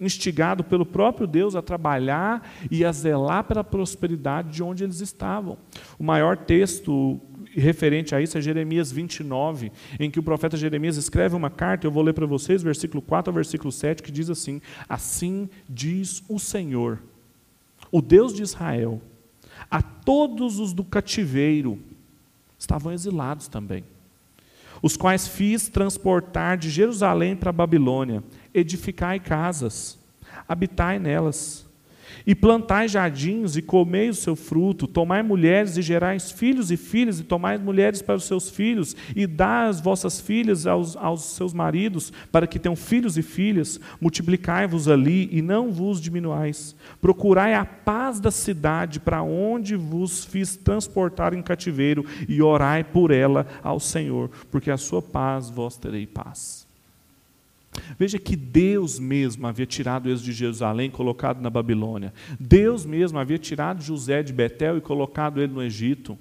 instigado 0.00 0.64
pelo 0.64 0.84
próprio 0.84 1.24
Deus 1.24 1.54
a 1.54 1.62
trabalhar 1.62 2.52
e 2.68 2.84
a 2.84 2.90
zelar 2.90 3.44
pela 3.44 3.62
prosperidade 3.62 4.50
de 4.50 4.62
onde 4.62 4.82
eles 4.82 5.00
estavam. 5.00 5.56
O 5.96 6.02
maior 6.02 6.36
texto 6.36 7.20
referente 7.54 8.16
a 8.16 8.20
isso 8.20 8.36
é 8.36 8.40
Jeremias 8.40 8.90
29, 8.90 9.70
em 10.00 10.10
que 10.10 10.18
o 10.18 10.22
profeta 10.22 10.56
Jeremias 10.56 10.96
escreve 10.96 11.36
uma 11.36 11.50
carta, 11.50 11.86
eu 11.86 11.92
vou 11.92 12.02
ler 12.02 12.12
para 12.12 12.26
vocês, 12.26 12.60
versículo 12.60 13.00
4 13.00 13.30
ao 13.30 13.34
versículo 13.34 13.70
7, 13.70 14.02
que 14.02 14.10
diz 14.10 14.28
assim: 14.28 14.60
Assim 14.88 15.48
diz 15.68 16.24
o 16.28 16.40
Senhor, 16.40 17.00
o 17.90 18.02
Deus 18.02 18.34
de 18.34 18.42
Israel, 18.42 19.00
a 19.70 19.82
todos 19.82 20.58
os 20.58 20.72
do 20.72 20.82
cativeiro, 20.82 21.78
estavam 22.58 22.92
exilados 22.92 23.48
também, 23.48 23.84
os 24.82 24.96
quais 24.96 25.28
fiz 25.28 25.68
transportar 25.68 26.56
de 26.56 26.70
Jerusalém 26.70 27.36
para 27.36 27.50
a 27.50 27.52
Babilônia, 27.52 28.22
edificai 28.54 29.20
casas, 29.20 29.98
habitai 30.48 30.98
nelas, 30.98 31.67
e 32.26 32.34
plantai 32.34 32.88
jardins 32.88 33.56
e 33.56 33.62
comei 33.62 34.08
o 34.08 34.14
seu 34.14 34.36
fruto, 34.36 34.86
tomai 34.86 35.22
mulheres 35.22 35.76
e 35.76 35.82
gerais 35.82 36.30
filhos 36.30 36.70
e 36.70 36.76
filhas, 36.76 37.20
e 37.20 37.24
tomai 37.24 37.58
mulheres 37.58 38.02
para 38.02 38.16
os 38.16 38.24
seus 38.24 38.50
filhos, 38.50 38.94
e 39.16 39.26
dá 39.26 39.64
as 39.66 39.80
vossas 39.80 40.20
filhas 40.20 40.66
aos, 40.66 40.96
aos 40.96 41.22
seus 41.24 41.52
maridos, 41.52 42.12
para 42.30 42.46
que 42.46 42.58
tenham 42.58 42.76
filhos 42.76 43.16
e 43.16 43.22
filhas, 43.22 43.80
multiplicai-vos 44.00 44.88
ali 44.88 45.28
e 45.32 45.42
não 45.42 45.72
vos 45.72 46.00
diminuais. 46.00 46.76
Procurai 47.00 47.54
a 47.54 47.64
paz 47.64 48.20
da 48.20 48.30
cidade 48.30 49.00
para 49.00 49.22
onde 49.22 49.76
vos 49.76 50.24
fiz 50.24 50.56
transportar 50.56 51.34
em 51.34 51.42
cativeiro, 51.42 52.04
e 52.28 52.42
orai 52.42 52.84
por 52.84 53.10
ela 53.10 53.46
ao 53.62 53.80
Senhor, 53.80 54.30
porque 54.50 54.70
a 54.70 54.76
sua 54.76 55.02
paz 55.02 55.50
vós 55.50 55.76
terei 55.76 56.06
paz. 56.06 56.67
Veja 57.98 58.18
que 58.18 58.36
Deus 58.36 58.98
mesmo 58.98 59.46
havia 59.46 59.66
tirado 59.66 60.08
eles 60.08 60.22
de 60.22 60.32
Jerusalém 60.32 60.88
e 60.88 60.92
colocado 60.92 61.40
na 61.40 61.50
Babilônia. 61.50 62.12
Deus 62.38 62.84
mesmo 62.84 63.18
havia 63.18 63.38
tirado 63.38 63.82
José 63.82 64.22
de 64.22 64.32
Betel 64.32 64.78
e 64.78 64.80
colocado 64.80 65.40
ele 65.40 65.52
no 65.52 65.62
Egito. 65.62 66.18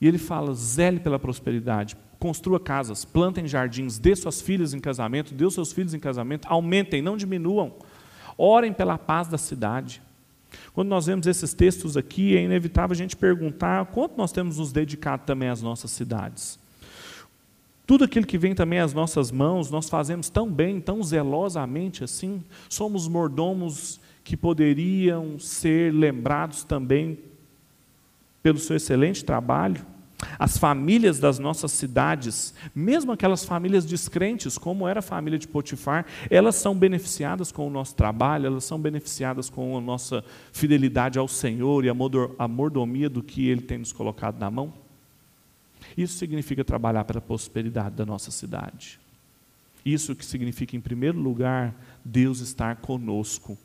E 0.00 0.06
ele 0.06 0.18
fala: 0.18 0.54
zele 0.54 1.00
pela 1.00 1.18
prosperidade, 1.18 1.96
construa 2.18 2.60
casas, 2.60 3.04
plantem 3.04 3.46
jardins, 3.46 3.98
dê 3.98 4.14
suas 4.14 4.40
filhas 4.40 4.74
em 4.74 4.80
casamento, 4.80 5.34
dê 5.34 5.50
seus 5.50 5.72
filhos 5.72 5.94
em 5.94 5.98
casamento, 5.98 6.46
aumentem, 6.48 7.02
não 7.02 7.16
diminuam. 7.16 7.74
Orem 8.36 8.72
pela 8.72 8.98
paz 8.98 9.28
da 9.28 9.38
cidade. 9.38 10.02
Quando 10.72 10.88
nós 10.88 11.06
vemos 11.06 11.26
esses 11.26 11.52
textos 11.52 11.96
aqui, 11.96 12.36
é 12.36 12.42
inevitável 12.42 12.94
a 12.94 12.96
gente 12.96 13.16
perguntar 13.16 13.86
quanto 13.86 14.16
nós 14.16 14.32
temos 14.32 14.58
nos 14.58 14.72
dedicado 14.72 15.24
também 15.24 15.48
às 15.48 15.62
nossas 15.62 15.90
cidades. 15.90 16.58
Tudo 17.86 18.04
aquilo 18.04 18.26
que 18.26 18.38
vem 18.38 18.54
também 18.54 18.78
às 18.78 18.94
nossas 18.94 19.30
mãos, 19.30 19.70
nós 19.70 19.90
fazemos 19.90 20.30
tão 20.30 20.50
bem, 20.50 20.80
tão 20.80 21.02
zelosamente 21.02 22.02
assim. 22.02 22.42
Somos 22.68 23.06
mordomos 23.06 24.00
que 24.22 24.36
poderiam 24.38 25.38
ser 25.38 25.92
lembrados 25.92 26.64
também 26.64 27.18
pelo 28.42 28.58
seu 28.58 28.76
excelente 28.76 29.22
trabalho. 29.22 29.84
As 30.38 30.56
famílias 30.56 31.18
das 31.18 31.38
nossas 31.38 31.72
cidades, 31.72 32.54
mesmo 32.74 33.12
aquelas 33.12 33.44
famílias 33.44 33.84
descrentes, 33.84 34.56
como 34.56 34.88
era 34.88 35.00
a 35.00 35.02
família 35.02 35.38
de 35.38 35.46
Potifar, 35.46 36.06
elas 36.30 36.54
são 36.54 36.74
beneficiadas 36.74 37.52
com 37.52 37.66
o 37.66 37.70
nosso 37.70 37.94
trabalho, 37.94 38.46
elas 38.46 38.64
são 38.64 38.80
beneficiadas 38.80 39.50
com 39.50 39.76
a 39.76 39.80
nossa 39.80 40.24
fidelidade 40.52 41.18
ao 41.18 41.28
Senhor 41.28 41.84
e 41.84 41.90
a 41.90 42.48
mordomia 42.48 43.10
do 43.10 43.22
que 43.22 43.46
Ele 43.46 43.60
tem 43.60 43.76
nos 43.76 43.92
colocado 43.92 44.38
na 44.38 44.50
mão. 44.50 44.83
Isso 45.96 46.18
significa 46.18 46.64
trabalhar 46.64 47.04
para 47.04 47.18
a 47.18 47.22
prosperidade 47.22 47.94
da 47.94 48.04
nossa 48.04 48.30
cidade. 48.30 48.98
Isso 49.84 50.16
que 50.16 50.24
significa, 50.24 50.76
em 50.76 50.80
primeiro 50.80 51.18
lugar, 51.18 51.74
Deus 52.04 52.40
estar 52.40 52.76
conosco, 52.76 53.56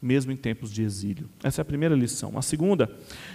mesmo 0.00 0.32
em 0.32 0.36
tempos 0.36 0.72
de 0.72 0.82
exílio. 0.82 1.28
Essa 1.44 1.60
é 1.60 1.62
a 1.62 1.66
primeira 1.66 1.94
lição. 1.94 2.36
A 2.36 2.42
segunda 2.42 2.90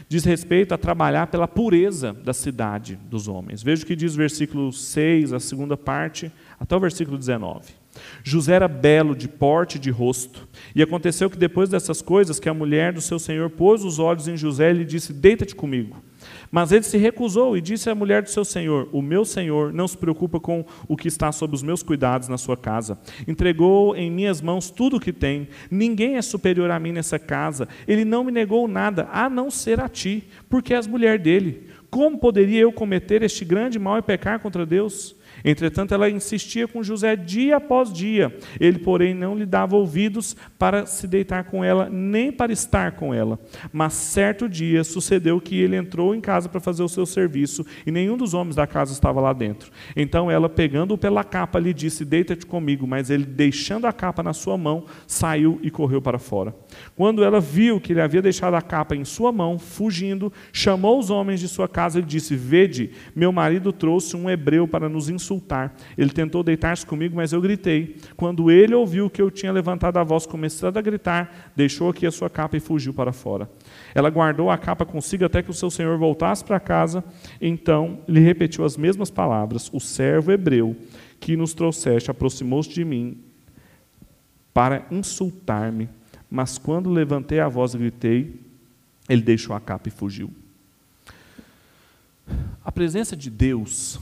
diz 0.10 0.26
respeito 0.26 0.74
a 0.74 0.78
trabalhar 0.78 1.28
pela 1.28 1.48
pureza 1.48 2.14
da 2.14 2.34
cidade 2.34 2.98
dos 3.10 3.28
homens. 3.28 3.62
Veja 3.62 3.84
o 3.84 3.86
que 3.86 3.96
diz 3.96 4.16
o 4.16 4.18
versículo 4.18 4.74
6, 4.74 5.32
a 5.32 5.40
segunda 5.40 5.78
parte, 5.78 6.32
até 6.60 6.76
o 6.76 6.80
versículo 6.80 7.18
19. 7.18 7.74
José 8.24 8.54
era 8.54 8.68
belo 8.68 9.16
de 9.16 9.28
porte 9.28 9.78
e 9.78 9.80
de 9.80 9.90
rosto. 9.90 10.48
E 10.76 10.82
aconteceu 10.82 11.30
que 11.30 11.38
depois 11.38 11.70
dessas 11.70 12.02
coisas, 12.02 12.40
que 12.40 12.50
a 12.50 12.54
mulher 12.54 12.94
do 12.94 13.02
seu 13.02 13.20
senhor 13.20 13.50
pôs 13.50 13.84
os 13.84 14.00
olhos 14.00 14.28
em 14.28 14.36
José 14.36 14.72
e 14.72 14.74
lhe 14.74 14.86
disse: 14.86 15.14
Deita-te 15.14 15.56
comigo. 15.56 16.02
Mas 16.52 16.72
ele 16.72 16.84
se 16.84 16.98
recusou 16.98 17.58
e 17.58 17.62
disse 17.62 17.90
à 17.90 17.96
mulher 17.96 18.22
do 18.22 18.30
seu 18.30 18.46
senhor: 18.46 18.88
O 18.92 19.02
meu 19.02 19.26
senhor 19.26 19.74
não 19.74 19.88
se 19.88 19.98
preocupa 19.98 20.40
com 20.40 20.66
o 20.88 20.96
que 20.96 21.08
está 21.08 21.32
sob 21.32 21.54
os 21.54 21.64
meus 21.64 21.84
cuidados 21.84 22.28
na 22.28 22.38
sua 22.38 22.56
casa. 22.56 22.98
Entregou 23.28 23.96
em 23.96 24.10
minhas 24.10 24.42
mãos 24.42 24.70
tudo 24.70 24.98
o 24.98 25.00
que 25.00 25.12
tem. 25.12 25.50
Ninguém 25.70 26.16
é 26.16 26.22
superior 26.22 26.72
a 26.72 26.80
mim 26.80 26.92
nessa 26.92 27.20
casa. 27.20 27.68
Ele 27.88 28.06
não 28.06 28.24
me 28.24 28.32
negou 28.32 28.68
nada, 28.68 29.10
a 29.12 29.30
não 29.30 29.52
ser 29.52 29.80
a 29.80 29.90
ti, 29.90 30.24
porque 30.50 30.74
és 30.74 30.88
mulher 30.88 31.20
dele. 31.20 31.68
Como 31.90 32.18
poderia 32.18 32.62
eu 32.62 32.72
cometer 32.72 33.24
este 33.24 33.44
grande 33.44 33.80
mal 33.80 33.98
e 33.98 34.02
pecar 34.02 34.40
contra 34.40 34.66
Deus? 34.66 35.17
Entretanto, 35.44 35.94
ela 35.94 36.10
insistia 36.10 36.68
com 36.68 36.84
José 36.84 37.16
dia 37.16 37.58
após 37.58 37.92
dia. 37.92 38.36
Ele, 38.60 38.80
porém, 38.80 39.14
não 39.14 39.36
lhe 39.36 39.46
dava 39.46 39.76
ouvidos 39.76 40.36
para 40.58 40.86
se 40.86 41.08
deitar 41.08 41.46
com 41.46 41.64
ela, 41.64 41.90
nem 41.90 42.32
para 42.32 42.52
estar 42.52 42.94
com 42.94 43.14
ela. 43.14 43.40
Mas 43.72 43.94
certo 43.94 44.50
dia 44.50 44.84
sucedeu 44.84 45.40
que 45.40 45.60
ele 45.60 45.76
entrou 45.76 46.16
em 46.16 46.22
casa 46.22 46.50
para 46.50 46.60
fazer 46.60 46.84
o 46.84 46.90
seu 46.90 47.06
serviço 47.06 47.66
e 47.86 47.92
nenhum 47.92 48.18
dos 48.18 48.34
homens 48.34 48.56
da 48.56 48.66
casa 48.66 48.92
estava 48.92 49.22
lá 49.22 49.34
dentro. 49.34 49.72
Então 49.96 50.30
ela, 50.30 50.50
pegando-o 50.50 50.98
pela 50.98 51.24
capa, 51.24 51.60
lhe 51.60 51.74
disse: 51.74 52.04
Deita-te 52.04 52.46
comigo. 52.46 52.88
Mas 52.88 53.10
ele, 53.10 53.26
deixando 53.26 53.86
a 53.86 53.94
capa 53.94 54.24
na 54.24 54.34
sua 54.34 54.58
mão, 54.58 54.86
saiu 55.06 55.60
e 55.62 55.70
correu 55.70 56.02
para 56.02 56.20
fora. 56.20 56.56
Quando 56.96 57.24
ela 57.24 57.40
viu 57.40 57.80
que 57.80 57.94
ele 57.94 58.02
havia 58.02 58.22
deixado 58.22 58.56
a 58.56 58.62
capa 58.62 58.96
em 58.96 59.06
sua 59.06 59.32
mão, 59.32 59.60
fugindo, 59.60 60.32
chamou 60.52 61.00
os 61.00 61.10
homens 61.10 61.40
de 61.40 61.48
sua 61.48 61.68
casa 61.68 62.00
e 62.00 62.04
disse: 62.04 62.36
Vede, 62.36 62.92
meu 63.16 63.32
marido 63.32 63.72
trouxe 63.72 64.16
um 64.16 64.30
hebreu 64.30 64.68
para 64.68 64.90
nos 64.90 65.10
insultar 65.10 65.27
insultar. 65.28 65.76
Ele 65.98 66.10
tentou 66.10 66.42
deitar-se 66.42 66.86
comigo, 66.86 67.16
mas 67.16 67.34
eu 67.34 67.42
gritei. 67.42 67.98
Quando 68.16 68.50
ele 68.50 68.74
ouviu 68.74 69.10
que 69.10 69.22
eu 69.22 69.30
tinha 69.30 69.52
levantado 69.52 69.98
a 69.98 70.04
voz, 70.04 70.26
começando 70.26 70.78
a 70.78 70.82
gritar, 70.82 71.52
deixou 71.56 71.90
aqui 71.90 72.06
a 72.06 72.12
sua 72.12 72.30
capa 72.30 72.56
e 72.56 72.60
fugiu 72.60 72.94
para 72.94 73.12
fora. 73.12 73.50
Ela 73.94 74.10
guardou 74.10 74.50
a 74.50 74.58
capa 74.58 74.86
consigo 74.86 75.26
até 75.26 75.42
que 75.44 75.52
o 75.52 75.54
seu 75.54 75.70
senhor 75.70 75.98
voltasse 75.98 76.44
para 76.44 76.60
casa. 76.60 77.04
Então 77.42 78.00
lhe 78.08 78.20
repetiu 78.20 78.64
as 78.64 78.78
mesmas 78.78 79.12
palavras: 79.12 79.70
O 79.74 79.80
servo 79.80 80.32
hebreu 80.32 80.76
que 81.20 81.36
nos 81.36 81.54
trouxeste 81.54 82.10
aproximou-se 82.10 82.70
de 82.70 82.86
mim 82.86 83.18
para 84.54 84.86
insultar-me. 84.90 85.90
Mas 86.30 86.58
quando 86.58 86.90
levantei 86.90 87.40
a 87.40 87.48
voz 87.48 87.74
e 87.74 87.78
gritei, 87.78 88.40
ele 89.08 89.22
deixou 89.22 89.56
a 89.56 89.60
capa 89.60 89.88
e 89.88 89.92
fugiu. 89.92 90.30
A 92.64 92.72
presença 92.72 93.16
de 93.16 93.30
Deus 93.30 93.98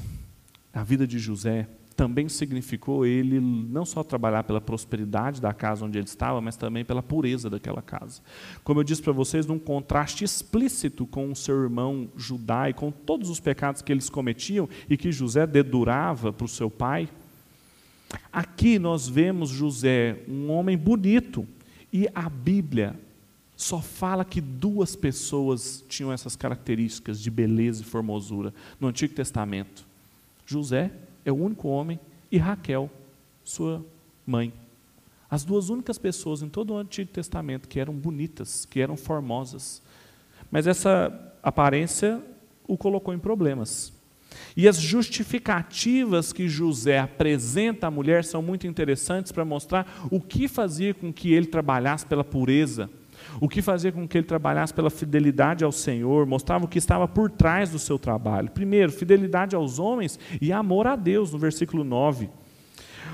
a 0.76 0.84
vida 0.84 1.08
de 1.08 1.18
José 1.18 1.68
também 1.96 2.28
significou 2.28 3.06
ele 3.06 3.40
não 3.40 3.86
só 3.86 4.04
trabalhar 4.04 4.44
pela 4.44 4.60
prosperidade 4.60 5.40
da 5.40 5.54
casa 5.54 5.86
onde 5.86 5.98
ele 5.98 6.06
estava, 6.08 6.42
mas 6.42 6.58
também 6.58 6.84
pela 6.84 7.02
pureza 7.02 7.50
daquela 7.50 7.82
casa. 7.82 8.22
Como 8.62 8.82
eu 8.82 8.84
disse 8.84 9.02
para 9.02 9.14
vocês, 9.14 9.46
num 9.46 9.58
contraste 9.58 10.26
explícito 10.26 11.08
com 11.08 11.32
o 11.32 11.36
seu 11.36 11.64
irmão 11.64 12.10
Judá 12.18 12.70
e 12.70 12.74
com 12.74 12.92
todos 12.92 13.30
os 13.30 13.40
pecados 13.40 13.82
que 13.82 13.94
eles 13.94 14.10
cometiam 14.10 14.68
e 14.90 14.98
que 14.98 15.14
José 15.14 15.48
dedurava 15.48 16.34
para 16.34 16.46
o 16.46 16.50
seu 16.50 16.70
pai. 16.70 17.08
Aqui 18.32 18.78
nós 18.78 19.08
vemos 19.08 19.50
José, 19.50 20.20
um 20.28 20.52
homem 20.52 20.78
bonito, 20.78 21.48
e 21.92 22.10
a 22.14 22.30
Bíblia 22.30 23.00
só 23.56 23.82
fala 23.82 24.26
que 24.26 24.42
duas 24.42 24.98
pessoas 24.98 25.82
tinham 25.88 26.12
essas 26.12 26.36
características 26.36 27.22
de 27.22 27.32
beleza 27.32 27.82
e 27.82 27.86
formosura 27.86 28.54
no 28.82 28.90
Antigo 28.90 29.14
Testamento. 29.14 29.95
José 30.46 30.92
é 31.24 31.32
o 31.32 31.36
único 31.36 31.68
homem 31.68 32.00
e 32.32 32.38
Raquel, 32.38 32.90
sua 33.44 33.84
mãe. 34.26 34.54
As 35.30 35.44
duas 35.44 35.70
únicas 35.70 35.98
pessoas 35.98 36.42
em 36.42 36.50
todo 36.50 36.74
o 36.74 36.78
Antigo 36.78 37.12
Testamento 37.12 37.68
que 37.68 37.80
eram 37.80 37.94
bonitas, 37.94 38.66
que 38.66 38.80
eram 38.80 38.96
formosas. 38.96 39.82
Mas 40.52 40.68
essa 40.68 41.34
aparência 41.42 42.22
o 42.68 42.78
colocou 42.78 43.14
em 43.14 43.20
problemas. 43.20 43.94
E 44.56 44.68
as 44.68 44.78
justificativas 44.78 46.32
que 46.32 46.48
José 46.48 47.00
apresenta 47.00 47.88
à 47.88 47.92
mulher 47.92 48.24
são 48.24 48.42
muito 48.42 48.68
interessantes 48.68 49.32
para 49.32 49.46
mostrar 49.46 50.08
o 50.12 50.20
que 50.20 50.48
fazia 50.48 50.94
com 50.94 51.12
que 51.12 51.34
ele 51.34 51.48
trabalhasse 51.48 52.06
pela 52.06 52.24
pureza 52.24 52.90
o 53.40 53.48
que 53.48 53.62
fazia 53.62 53.92
com 53.92 54.08
que 54.08 54.18
ele 54.18 54.28
trabalhasse 54.28 54.74
pela 54.74 54.90
fidelidade 54.90 55.64
ao 55.64 55.72
Senhor, 55.72 56.26
mostrava 56.26 56.66
o 56.66 56.68
que 56.68 56.78
estava 56.78 57.08
por 57.08 57.30
trás 57.30 57.70
do 57.70 57.80
seu 57.80 58.00
trabalho. 58.00 58.50
Primeiro, 58.52 58.92
fidelidade 58.92 59.56
aos 59.56 59.80
homens 59.80 60.20
e 60.42 60.52
amor 60.52 60.88
a 60.88 60.96
Deus, 60.96 61.32
no 61.32 61.40
versículo 61.40 61.84
9. 61.84 62.30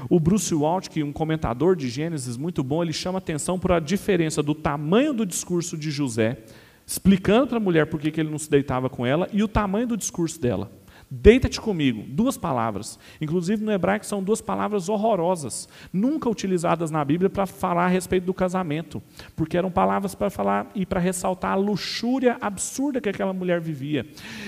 O 0.10 0.20
Bruce 0.20 0.54
Waltke, 0.54 1.04
um 1.04 1.12
comentador 1.12 1.76
de 1.76 1.90
Gênesis 1.90 2.38
muito 2.38 2.64
bom, 2.64 2.82
ele 2.82 2.94
chama 2.94 3.20
atenção 3.20 3.60
para 3.60 3.78
a 3.78 3.80
diferença 3.80 4.42
do 4.42 4.56
tamanho 4.56 5.14
do 5.14 5.26
discurso 5.26 5.78
de 5.78 5.92
José, 5.92 6.38
explicando 6.86 7.48
para 7.48 7.58
a 7.58 7.62
mulher 7.62 7.86
por 7.86 8.00
que 8.00 8.20
ele 8.20 8.30
não 8.30 8.40
se 8.40 8.50
deitava 8.50 8.90
com 8.90 9.06
ela, 9.06 9.30
e 9.32 9.44
o 9.44 9.48
tamanho 9.48 9.88
do 9.88 9.98
discurso 9.98 10.40
dela. 10.42 10.72
Deita-te 11.14 11.60
comigo. 11.60 12.06
Duas 12.08 12.38
palavras. 12.38 12.98
Inclusive 13.20 13.62
no 13.62 13.72
hebraico 13.74 14.06
são 14.06 14.24
duas 14.24 14.40
palavras 14.40 14.88
horrorosas, 14.88 15.68
nunca 15.92 16.30
utilizadas 16.30 16.90
na 16.90 17.04
Bíblia 17.04 17.30
para 17.30 17.46
falar 17.46 17.84
a 17.84 17.90
respeito 17.90 18.24
do 18.24 18.34
casamento, 18.34 19.04
porque 19.36 19.58
eram 19.58 19.70
palavras 19.70 20.16
para 20.16 20.30
falar 20.30 20.72
e 20.74 20.86
para 20.86 21.02
ressaltar 21.02 21.52
a 21.52 21.56
luxúria 21.56 22.38
absurda 22.40 23.02
que 23.02 23.10
aquela 23.10 23.34
mulher 23.34 23.60
vivia. 23.60 24.06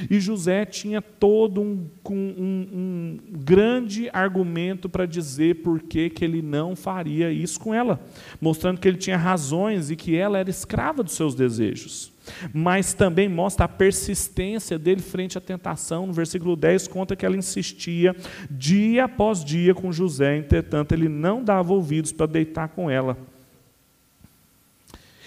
E 0.09 0.21
José 0.21 0.63
tinha 0.63 1.01
todo 1.01 1.59
um, 1.59 1.85
um, 2.09 2.67
um 2.73 3.17
grande 3.43 4.09
argumento 4.13 4.87
para 4.87 5.05
dizer 5.05 5.55
por 5.55 5.81
que, 5.81 6.09
que 6.09 6.23
ele 6.23 6.41
não 6.41 6.77
faria 6.77 7.29
isso 7.29 7.59
com 7.59 7.73
ela, 7.73 7.99
mostrando 8.39 8.79
que 8.79 8.87
ele 8.87 8.97
tinha 8.97 9.17
razões 9.17 9.91
e 9.91 9.97
que 9.97 10.15
ela 10.15 10.39
era 10.39 10.49
escrava 10.49 11.03
dos 11.03 11.13
seus 11.13 11.35
desejos 11.35 12.12
mas 12.53 12.93
também 12.93 13.27
mostra 13.27 13.65
a 13.65 13.67
persistência 13.67 14.77
dele 14.79 15.01
frente 15.01 15.37
à 15.37 15.41
tentação. 15.41 16.07
No 16.07 16.13
versículo 16.13 16.55
10 16.55 16.87
conta 16.87 17.15
que 17.15 17.25
ela 17.25 17.37
insistia 17.37 18.15
dia 18.49 19.05
após 19.05 19.43
dia 19.43 19.73
com 19.73 19.91
José, 19.91 20.37
entretanto 20.37 20.93
ele 20.93 21.09
não 21.09 21.43
dava 21.43 21.73
ouvidos 21.73 22.11
para 22.11 22.25
deitar 22.25 22.69
com 22.69 22.89
ela. 22.89 23.17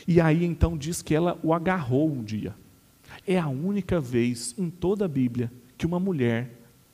E 0.07 0.21
aí 0.21 0.45
então 0.45 0.77
diz 0.77 1.03
que 1.03 1.15
ela 1.15 1.39
o 1.43 1.53
agarrou 1.53 2.11
um 2.11 2.23
dia. 2.23 2.55
É 3.27 3.39
a 3.39 3.49
única 3.49 4.01
vez 4.01 4.55
em 4.57 4.71
toda 4.71 5.05
a 5.05 5.09
Bíblia 5.09 5.51
que 5.77 5.87
uma 5.87 5.99
mulher 5.99 6.51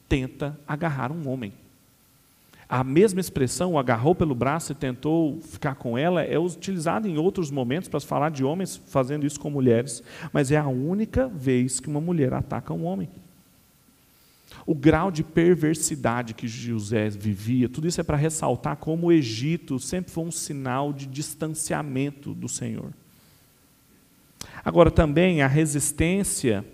tenta 0.09 0.59
agarrar 0.67 1.12
um 1.12 1.29
homem. 1.29 1.53
A 2.72 2.82
mesma 2.82 3.20
expressão, 3.20 3.78
agarrou 3.78 4.14
pelo 4.14 4.35
braço 4.35 4.72
e 4.72 4.74
tentou 4.74 5.38
ficar 5.42 5.74
com 5.74 5.98
ela, 5.98 6.22
é 6.22 6.38
utilizada 6.38 7.06
em 7.06 7.18
outros 7.18 7.50
momentos 7.50 7.87
para 7.87 8.00
falar 8.00 8.30
de 8.30 8.42
homens 8.42 8.80
fazendo 8.87 9.26
isso 9.26 9.38
com 9.38 9.50
mulheres, 9.50 10.02
mas 10.32 10.50
é 10.50 10.56
a 10.56 10.66
única 10.66 11.28
vez 11.28 11.80
que 11.80 11.88
uma 11.88 12.00
mulher 12.00 12.32
ataca 12.32 12.72
um 12.72 12.87
homem. 12.87 13.11
O 14.64 14.74
grau 14.74 15.11
de 15.11 15.22
perversidade 15.22 16.32
que 16.32 16.48
José 16.48 17.11
vivia, 17.11 17.68
tudo 17.68 17.87
isso 17.87 18.00
é 18.00 18.04
para 18.04 18.16
ressaltar 18.16 18.76
como 18.76 19.08
o 19.08 19.12
Egito 19.12 19.78
sempre 19.78 20.11
foi 20.11 20.24
um 20.24 20.32
sinal 20.32 20.94
de 20.94 21.04
distanciamento 21.04 22.32
do 22.32 22.48
Senhor. 22.48 22.90
Agora, 24.64 24.90
também 24.90 25.42
a 25.42 25.46
resistência 25.46 26.64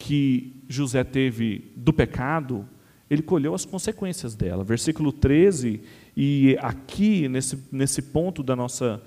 que 0.00 0.52
José 0.68 1.04
teve 1.04 1.70
do 1.76 1.92
pecado 1.92 2.68
ele 3.10 3.22
colheu 3.22 3.54
as 3.54 3.64
consequências 3.64 4.34
dela. 4.34 4.64
Versículo 4.64 5.12
13, 5.12 5.80
e 6.16 6.56
aqui, 6.60 7.28
nesse, 7.28 7.58
nesse 7.70 8.02
ponto 8.02 8.42
da 8.42 8.56
nossa 8.56 9.02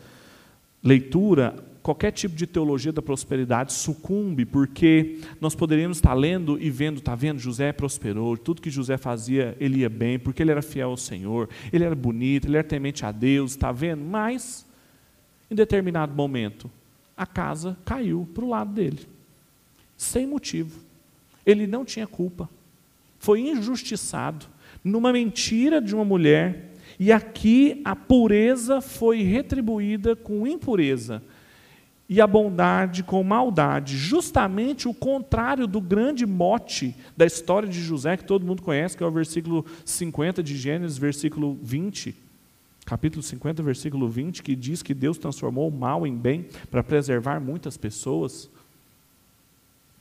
leitura, 0.83 1.55
qualquer 1.81 2.11
tipo 2.11 2.35
de 2.35 2.45
teologia 2.45 2.91
da 2.91 3.01
prosperidade 3.01 3.73
sucumbe, 3.73 4.45
porque 4.45 5.19
nós 5.41 5.55
poderíamos 5.55 5.97
estar 5.97 6.13
lendo 6.13 6.61
e 6.61 6.69
vendo, 6.69 6.99
está 6.99 7.15
vendo, 7.15 7.39
José 7.39 7.71
prosperou, 7.71 8.37
tudo 8.37 8.61
que 8.61 8.69
José 8.69 8.97
fazia, 8.97 9.55
ele 9.59 9.79
ia 9.79 9.89
bem, 9.89 10.19
porque 10.19 10.43
ele 10.43 10.51
era 10.51 10.61
fiel 10.61 10.91
ao 10.91 10.97
Senhor, 10.97 11.49
ele 11.71 11.83
era 11.83 11.95
bonito, 11.95 12.47
ele 12.47 12.57
era 12.57 12.67
temente 12.67 13.05
a 13.05 13.11
Deus, 13.11 13.51
está 13.51 13.71
vendo? 13.71 14.03
Mas, 14.03 14.65
em 15.49 15.55
determinado 15.55 16.13
momento, 16.13 16.69
a 17.15 17.25
casa 17.25 17.75
caiu 17.83 18.27
para 18.33 18.45
o 18.45 18.49
lado 18.49 18.73
dele, 18.73 19.07
sem 19.95 20.27
motivo. 20.27 20.85
Ele 21.45 21.65
não 21.65 21.83
tinha 21.83 22.05
culpa 22.05 22.49
foi 23.27 23.41
injustiçado 23.41 24.45
numa 24.81 25.11
mentira 25.11 25.81
de 25.81 25.93
uma 25.93 26.05
mulher, 26.05 26.71
e 26.97 27.11
aqui 27.11 27.81
a 27.83 27.93
pureza 27.93 28.79
foi 28.79 29.21
retribuída 29.21 30.15
com 30.15 30.47
impureza. 30.47 31.21
e 32.09 32.21
a 32.21 32.25
bondade 32.25 33.03
com 33.03 33.21
maldade, 33.21 33.97
justamente 33.97 34.87
o 34.87 34.93
contrário 34.93 35.67
do 35.67 35.81
grande 35.81 36.25
mote 36.25 36.95
da 37.17 37.25
história 37.25 37.67
de 37.67 37.81
José, 37.81 38.15
que 38.15 38.23
todo 38.23 38.45
mundo 38.45 38.61
conhece, 38.61 38.95
que 38.95 39.03
é 39.03 39.05
o 39.05 39.11
versículo 39.11 39.65
50 39.83 40.41
de 40.41 40.55
Gênesis, 40.55 40.97
versículo 40.97 41.59
20. 41.61 42.15
Capítulo 42.85 43.21
50, 43.21 43.61
versículo 43.61 44.07
20, 44.07 44.41
que 44.41 44.55
diz 44.55 44.81
que 44.81 44.93
Deus 44.93 45.17
transformou 45.17 45.67
o 45.67 45.77
mal 45.77 46.07
em 46.07 46.15
bem 46.15 46.45
para 46.71 46.81
preservar 46.81 47.41
muitas 47.41 47.75
pessoas. 47.75 48.49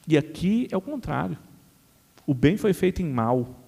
E 0.07 0.17
aqui 0.17 0.69
é 0.71 0.77
o 0.77 0.81
contrário. 0.81 1.37
O 2.27 2.35
bem 2.35 2.57
foi 2.57 2.73
feito 2.73 3.01
em 3.01 3.07
mal. 3.07 3.62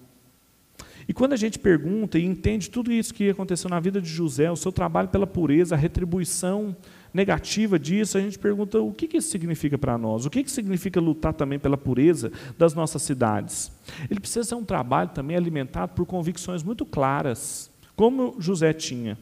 E 1.07 1.13
quando 1.13 1.33
a 1.33 1.37
gente 1.37 1.57
pergunta 1.57 2.19
e 2.19 2.23
entende 2.23 2.69
tudo 2.69 2.91
isso 2.91 3.13
que 3.13 3.31
aconteceu 3.31 3.67
na 3.67 3.79
vida 3.79 3.99
de 3.99 4.07
José, 4.07 4.51
o 4.51 4.55
seu 4.55 4.71
trabalho 4.71 5.07
pela 5.07 5.25
pureza, 5.25 5.73
a 5.73 5.77
retribuição 5.77 6.75
negativa 7.11 7.79
disso, 7.79 8.15
a 8.15 8.21
gente 8.21 8.37
pergunta 8.37 8.79
o 8.79 8.93
que, 8.93 9.17
isso 9.17 9.29
significa 9.29 9.75
para 9.75 9.97
nós? 9.97 10.27
O 10.27 10.29
que, 10.29 10.43
que 10.43 10.51
significa 10.51 10.99
lutar 10.99 11.33
também 11.33 11.57
pela 11.57 11.75
pureza 11.77 12.31
das 12.59 12.75
nossas 12.75 13.01
cidades? 13.01 13.71
Ele 14.07 14.19
precisa 14.19 14.43
ser 14.43 14.53
um 14.53 14.63
trabalho 14.63 15.09
também 15.09 15.35
alimentado 15.35 15.93
por 15.93 16.05
convicções 16.05 16.61
muito 16.61 16.85
claras, 16.85 17.71
como 17.95 18.35
José 18.37 18.71
tinha. 18.71 19.17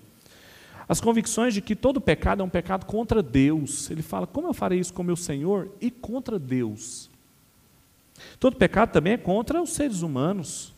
As 0.90 1.00
convicções 1.00 1.54
de 1.54 1.62
que 1.62 1.76
todo 1.76 2.02
pecado 2.02 2.42
é 2.42 2.46
um 2.46 2.50
pecado 2.50 2.86
contra 2.86 3.22
Deus. 3.22 3.90
Ele 3.90 4.02
fala: 4.02 4.26
como 4.28 4.48
eu 4.48 4.54
farei 4.54 4.80
isso 4.80 4.94
com 4.94 5.04
meu 5.04 5.16
Senhor 5.16 5.70
e 5.82 5.92
contra 5.92 6.40
Deus? 6.40 7.10
Todo 8.40 8.58
pecado 8.58 8.92
também 8.92 9.14
é 9.14 9.18
contra 9.18 9.62
os 9.62 9.72
seres 9.72 10.02
humanos. 10.02 10.74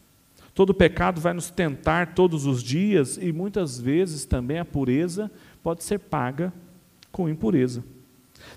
Todo 0.53 0.73
pecado 0.73 1.21
vai 1.21 1.33
nos 1.33 1.49
tentar 1.49 2.13
todos 2.13 2.45
os 2.45 2.61
dias 2.61 3.17
e 3.17 3.31
muitas 3.31 3.79
vezes 3.79 4.25
também 4.25 4.59
a 4.59 4.65
pureza 4.65 5.31
pode 5.63 5.83
ser 5.83 5.99
paga 5.99 6.51
com 7.11 7.29
impureza. 7.29 7.83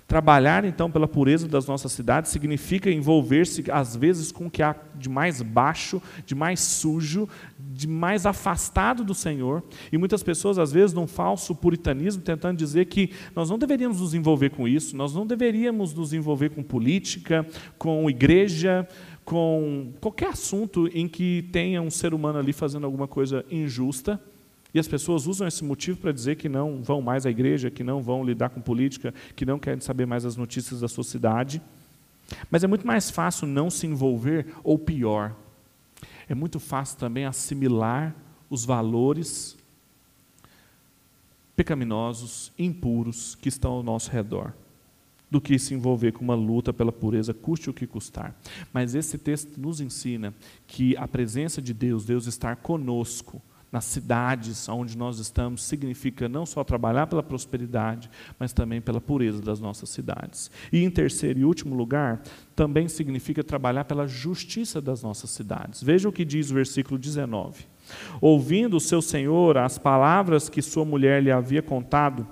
Trabalhar 0.07 0.65
então 0.65 0.89
pela 0.89 1.07
pureza 1.07 1.47
das 1.47 1.67
nossas 1.67 1.91
cidades 1.91 2.31
significa 2.31 2.89
envolver-se 2.91 3.63
às 3.71 3.95
vezes 3.95 4.31
com 4.31 4.47
o 4.47 4.51
que 4.51 4.61
há 4.61 4.75
de 4.95 5.09
mais 5.09 5.41
baixo, 5.41 6.01
de 6.25 6.35
mais 6.35 6.59
sujo, 6.59 7.27
de 7.57 7.87
mais 7.87 8.25
afastado 8.25 9.03
do 9.03 9.13
Senhor. 9.13 9.63
E 9.91 9.97
muitas 9.97 10.23
pessoas 10.23 10.57
às 10.57 10.71
vezes 10.71 10.93
num 10.93 11.07
falso 11.07 11.55
puritanismo 11.55 12.21
tentando 12.21 12.57
dizer 12.57 12.85
que 12.85 13.11
nós 13.35 13.49
não 13.49 13.57
deveríamos 13.57 14.01
nos 14.01 14.13
envolver 14.13 14.49
com 14.49 14.67
isso, 14.67 14.95
nós 14.95 15.13
não 15.13 15.25
deveríamos 15.25 15.93
nos 15.93 16.13
envolver 16.13 16.49
com 16.49 16.63
política, 16.63 17.45
com 17.77 18.09
igreja, 18.09 18.87
com 19.23 19.93
qualquer 20.01 20.29
assunto 20.29 20.89
em 20.93 21.07
que 21.07 21.47
tenha 21.51 21.81
um 21.81 21.89
ser 21.89 22.13
humano 22.13 22.39
ali 22.39 22.53
fazendo 22.53 22.85
alguma 22.85 23.07
coisa 23.07 23.45
injusta. 23.49 24.19
E 24.73 24.79
as 24.79 24.87
pessoas 24.87 25.27
usam 25.27 25.47
esse 25.47 25.63
motivo 25.63 25.99
para 25.99 26.11
dizer 26.11 26.35
que 26.35 26.49
não 26.49 26.81
vão 26.81 27.01
mais 27.01 27.25
à 27.25 27.29
igreja, 27.29 27.69
que 27.69 27.83
não 27.83 28.01
vão 28.01 28.23
lidar 28.23 28.49
com 28.49 28.59
política, 28.59 29.13
que 29.35 29.45
não 29.45 29.59
querem 29.59 29.79
saber 29.79 30.05
mais 30.05 30.25
as 30.25 30.35
notícias 30.35 30.79
da 30.79 30.87
sua 30.87 31.03
cidade. 31.03 31.61
Mas 32.49 32.63
é 32.63 32.67
muito 32.67 32.87
mais 32.87 33.11
fácil 33.11 33.47
não 33.47 33.69
se 33.69 33.85
envolver, 33.85 34.47
ou 34.63 34.79
pior, 34.79 35.35
é 36.27 36.33
muito 36.33 36.59
fácil 36.59 36.97
também 36.97 37.25
assimilar 37.25 38.15
os 38.49 38.65
valores 38.65 39.57
pecaminosos, 41.55 42.51
impuros 42.57 43.35
que 43.35 43.49
estão 43.49 43.73
ao 43.73 43.83
nosso 43.83 44.09
redor, 44.09 44.53
do 45.29 45.41
que 45.41 45.57
se 45.59 45.73
envolver 45.73 46.11
com 46.11 46.23
uma 46.23 46.35
luta 46.35 46.73
pela 46.73 46.91
pureza, 46.91 47.33
custe 47.33 47.69
o 47.69 47.73
que 47.73 47.85
custar. 47.85 48.35
Mas 48.71 48.95
esse 48.95 49.17
texto 49.17 49.59
nos 49.59 49.81
ensina 49.81 50.33
que 50.65 50.95
a 50.97 51.07
presença 51.07 51.61
de 51.61 51.73
Deus, 51.73 52.05
Deus 52.05 52.25
estar 52.25 52.55
conosco, 52.55 53.41
nas 53.73 53.85
cidades 53.85 54.69
onde 54.69 54.95
nós 54.95 55.17
estamos 55.17 55.63
significa 55.63 56.29
não 56.29 56.45
só 56.45 56.63
trabalhar 56.63 57.07
pela 57.07 57.23
prosperidade, 57.23 58.07
mas 58.37 58.53
também 58.53 58.79
pela 58.79 59.01
pureza 59.01 59.41
das 59.41 59.59
nossas 59.59 59.89
cidades. 59.89 60.51
E 60.71 60.83
em 60.83 60.91
terceiro 60.91 61.39
e 61.39 61.43
último 61.43 61.73
lugar, 61.73 62.21
também 62.55 62.87
significa 62.87 63.43
trabalhar 63.43 63.85
pela 63.85 64.07
justiça 64.07 64.79
das 64.79 65.01
nossas 65.01 65.31
cidades. 65.31 65.81
Veja 65.81 66.07
o 66.07 66.11
que 66.11 66.23
diz 66.23 66.51
o 66.51 66.53
versículo 66.53 66.99
19. 66.99 67.65
Ouvindo 68.21 68.77
o 68.77 68.79
seu 68.79 69.01
senhor 69.01 69.57
as 69.57 69.79
palavras 69.79 70.49
que 70.49 70.61
sua 70.61 70.85
mulher 70.85 71.23
lhe 71.23 71.31
havia 71.31 71.63
contado, 71.63 72.27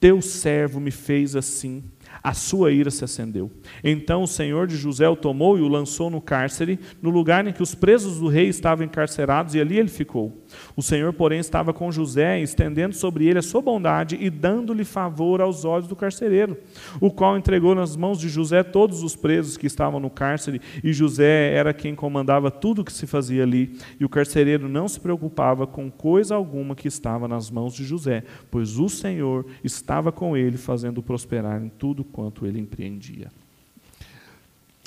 teu 0.00 0.20
servo 0.20 0.80
me 0.80 0.90
fez 0.90 1.36
assim 1.36 1.84
a 2.22 2.32
sua 2.32 2.72
ira 2.72 2.90
se 2.90 3.04
acendeu. 3.04 3.50
Então 3.82 4.22
o 4.22 4.26
senhor 4.26 4.66
de 4.66 4.76
José 4.76 5.08
o 5.08 5.16
tomou 5.16 5.58
e 5.58 5.60
o 5.60 5.68
lançou 5.68 6.10
no 6.10 6.20
cárcere, 6.20 6.78
no 7.02 7.10
lugar 7.10 7.46
em 7.46 7.52
que 7.52 7.62
os 7.62 7.74
presos 7.74 8.18
do 8.18 8.28
rei 8.28 8.48
estavam 8.48 8.84
encarcerados, 8.84 9.54
e 9.54 9.60
ali 9.60 9.78
ele 9.78 9.88
ficou. 9.88 10.43
O 10.76 10.82
Senhor, 10.82 11.12
porém, 11.12 11.38
estava 11.38 11.72
com 11.72 11.90
José, 11.90 12.40
estendendo 12.40 12.94
sobre 12.94 13.26
ele 13.26 13.38
a 13.38 13.42
sua 13.42 13.62
bondade 13.62 14.16
e 14.20 14.28
dando-lhe 14.30 14.84
favor 14.84 15.40
aos 15.40 15.64
olhos 15.64 15.86
do 15.86 15.96
carcereiro, 15.96 16.56
o 17.00 17.10
qual 17.10 17.36
entregou 17.36 17.74
nas 17.74 17.96
mãos 17.96 18.18
de 18.18 18.28
José 18.28 18.62
todos 18.62 19.02
os 19.02 19.14
presos 19.16 19.56
que 19.56 19.66
estavam 19.66 20.00
no 20.00 20.10
cárcere, 20.10 20.60
e 20.82 20.92
José 20.92 21.52
era 21.54 21.72
quem 21.72 21.94
comandava 21.94 22.50
tudo 22.50 22.82
o 22.82 22.84
que 22.84 22.92
se 22.92 23.06
fazia 23.06 23.42
ali, 23.42 23.78
e 23.98 24.04
o 24.04 24.08
carcereiro 24.08 24.68
não 24.68 24.88
se 24.88 25.00
preocupava 25.00 25.66
com 25.66 25.90
coisa 25.90 26.34
alguma 26.34 26.74
que 26.74 26.88
estava 26.88 27.28
nas 27.28 27.50
mãos 27.50 27.74
de 27.74 27.84
José, 27.84 28.24
pois 28.50 28.78
o 28.78 28.88
Senhor 28.88 29.46
estava 29.62 30.10
com 30.10 30.36
ele, 30.36 30.56
fazendo 30.56 31.02
prosperar 31.02 31.62
em 31.62 31.68
tudo 31.68 32.04
quanto 32.04 32.46
ele 32.46 32.58
empreendia. 32.58 33.28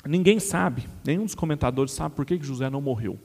Ninguém 0.06 0.38
sabe, 0.38 0.86
nenhum 1.04 1.24
dos 1.24 1.34
comentadores 1.34 1.92
sabe 1.92 2.14
por 2.14 2.24
que 2.24 2.38
José 2.40 2.70
não 2.70 2.80
morreu. 2.80 3.18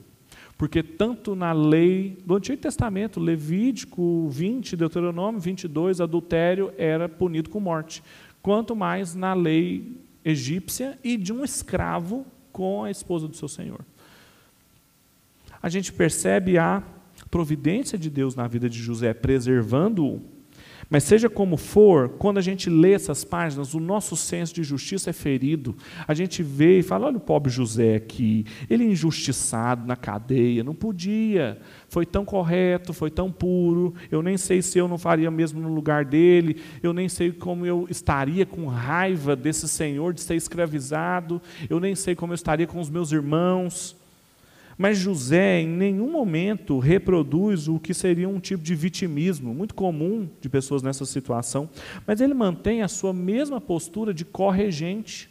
Porque 0.56 0.82
tanto 0.82 1.34
na 1.34 1.52
lei 1.52 2.18
do 2.24 2.36
Antigo 2.36 2.60
Testamento, 2.60 3.18
Levítico 3.18 4.28
20, 4.28 4.76
Deuteronômio 4.76 5.40
22, 5.40 6.00
adultério 6.00 6.72
era 6.78 7.08
punido 7.08 7.50
com 7.50 7.58
morte, 7.58 8.02
quanto 8.40 8.76
mais 8.76 9.14
na 9.14 9.34
lei 9.34 9.98
egípcia 10.24 10.98
e 11.02 11.16
de 11.16 11.32
um 11.32 11.44
escravo 11.44 12.24
com 12.52 12.84
a 12.84 12.90
esposa 12.90 13.26
do 13.26 13.36
seu 13.36 13.48
senhor. 13.48 13.80
A 15.60 15.68
gente 15.68 15.92
percebe 15.92 16.56
a 16.56 16.82
providência 17.30 17.98
de 17.98 18.08
Deus 18.08 18.34
na 18.34 18.46
vida 18.46 18.68
de 18.68 18.78
José, 18.78 19.12
preservando-o 19.12 20.33
mas 20.94 21.02
seja 21.02 21.28
como 21.28 21.56
for, 21.56 22.10
quando 22.10 22.38
a 22.38 22.40
gente 22.40 22.70
lê 22.70 22.92
essas 22.92 23.24
páginas, 23.24 23.74
o 23.74 23.80
nosso 23.80 24.14
senso 24.14 24.54
de 24.54 24.62
justiça 24.62 25.10
é 25.10 25.12
ferido. 25.12 25.76
A 26.06 26.14
gente 26.14 26.40
vê 26.40 26.78
e 26.78 26.82
fala: 26.84 27.08
olha 27.08 27.16
o 27.16 27.20
pobre 27.20 27.50
José 27.50 27.96
aqui, 27.96 28.46
ele 28.70 28.84
é 28.84 28.86
injustiçado 28.86 29.88
na 29.88 29.96
cadeia, 29.96 30.62
não 30.62 30.72
podia, 30.72 31.58
foi 31.88 32.06
tão 32.06 32.24
correto, 32.24 32.92
foi 32.92 33.10
tão 33.10 33.32
puro, 33.32 33.92
eu 34.08 34.22
nem 34.22 34.36
sei 34.36 34.62
se 34.62 34.78
eu 34.78 34.86
não 34.86 34.96
faria 34.96 35.32
mesmo 35.32 35.60
no 35.60 35.74
lugar 35.74 36.04
dele, 36.04 36.62
eu 36.80 36.92
nem 36.92 37.08
sei 37.08 37.32
como 37.32 37.66
eu 37.66 37.88
estaria 37.90 38.46
com 38.46 38.68
raiva 38.68 39.34
desse 39.34 39.66
senhor 39.66 40.14
de 40.14 40.20
ser 40.20 40.36
escravizado, 40.36 41.42
eu 41.68 41.80
nem 41.80 41.96
sei 41.96 42.14
como 42.14 42.32
eu 42.32 42.36
estaria 42.36 42.68
com 42.68 42.78
os 42.78 42.88
meus 42.88 43.10
irmãos. 43.10 43.96
Mas 44.76 44.98
José 44.98 45.60
em 45.60 45.68
nenhum 45.68 46.10
momento 46.10 46.78
reproduz 46.78 47.68
o 47.68 47.78
que 47.78 47.94
seria 47.94 48.28
um 48.28 48.40
tipo 48.40 48.62
de 48.62 48.74
vitimismo, 48.74 49.54
muito 49.54 49.74
comum 49.74 50.28
de 50.40 50.48
pessoas 50.48 50.82
nessa 50.82 51.04
situação, 51.04 51.68
mas 52.06 52.20
ele 52.20 52.34
mantém 52.34 52.82
a 52.82 52.88
sua 52.88 53.12
mesma 53.12 53.60
postura 53.60 54.12
de 54.12 54.24
corregente 54.24 55.30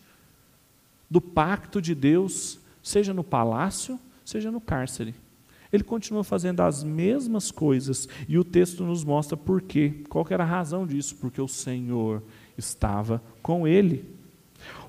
do 1.09 1.21
pacto 1.21 1.81
de 1.81 1.93
Deus, 1.93 2.59
seja 2.81 3.13
no 3.13 3.23
palácio, 3.23 3.99
seja 4.25 4.51
no 4.51 4.61
cárcere. 4.61 5.13
Ele 5.71 5.83
continua 5.83 6.23
fazendo 6.23 6.61
as 6.61 6.83
mesmas 6.83 7.49
coisas 7.49 8.07
e 8.27 8.37
o 8.37 8.43
texto 8.43 8.83
nos 8.83 9.03
mostra 9.03 9.35
por 9.35 9.59
quê. 9.59 10.03
Qual 10.07 10.25
era 10.29 10.43
a 10.43 10.47
razão 10.47 10.85
disso? 10.85 11.15
Porque 11.15 11.41
o 11.41 11.47
Senhor 11.47 12.21
estava 12.55 13.21
com 13.41 13.67
ele. 13.67 14.12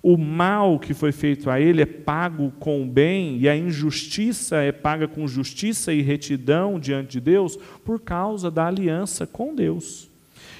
O 0.06 0.18
mal 0.18 0.78
que 0.78 0.92
foi 0.92 1.12
feito 1.12 1.48
a 1.48 1.58
ele 1.58 1.80
é 1.80 1.86
pago 1.86 2.52
com 2.60 2.82
o 2.82 2.86
bem, 2.86 3.38
e 3.38 3.48
a 3.48 3.56
injustiça 3.56 4.56
é 4.56 4.70
paga 4.70 5.08
com 5.08 5.26
justiça 5.26 5.94
e 5.94 6.02
retidão 6.02 6.78
diante 6.78 7.12
de 7.12 7.20
Deus 7.22 7.56
por 7.82 7.98
causa 7.98 8.50
da 8.50 8.66
aliança 8.66 9.26
com 9.26 9.54
Deus. 9.54 10.10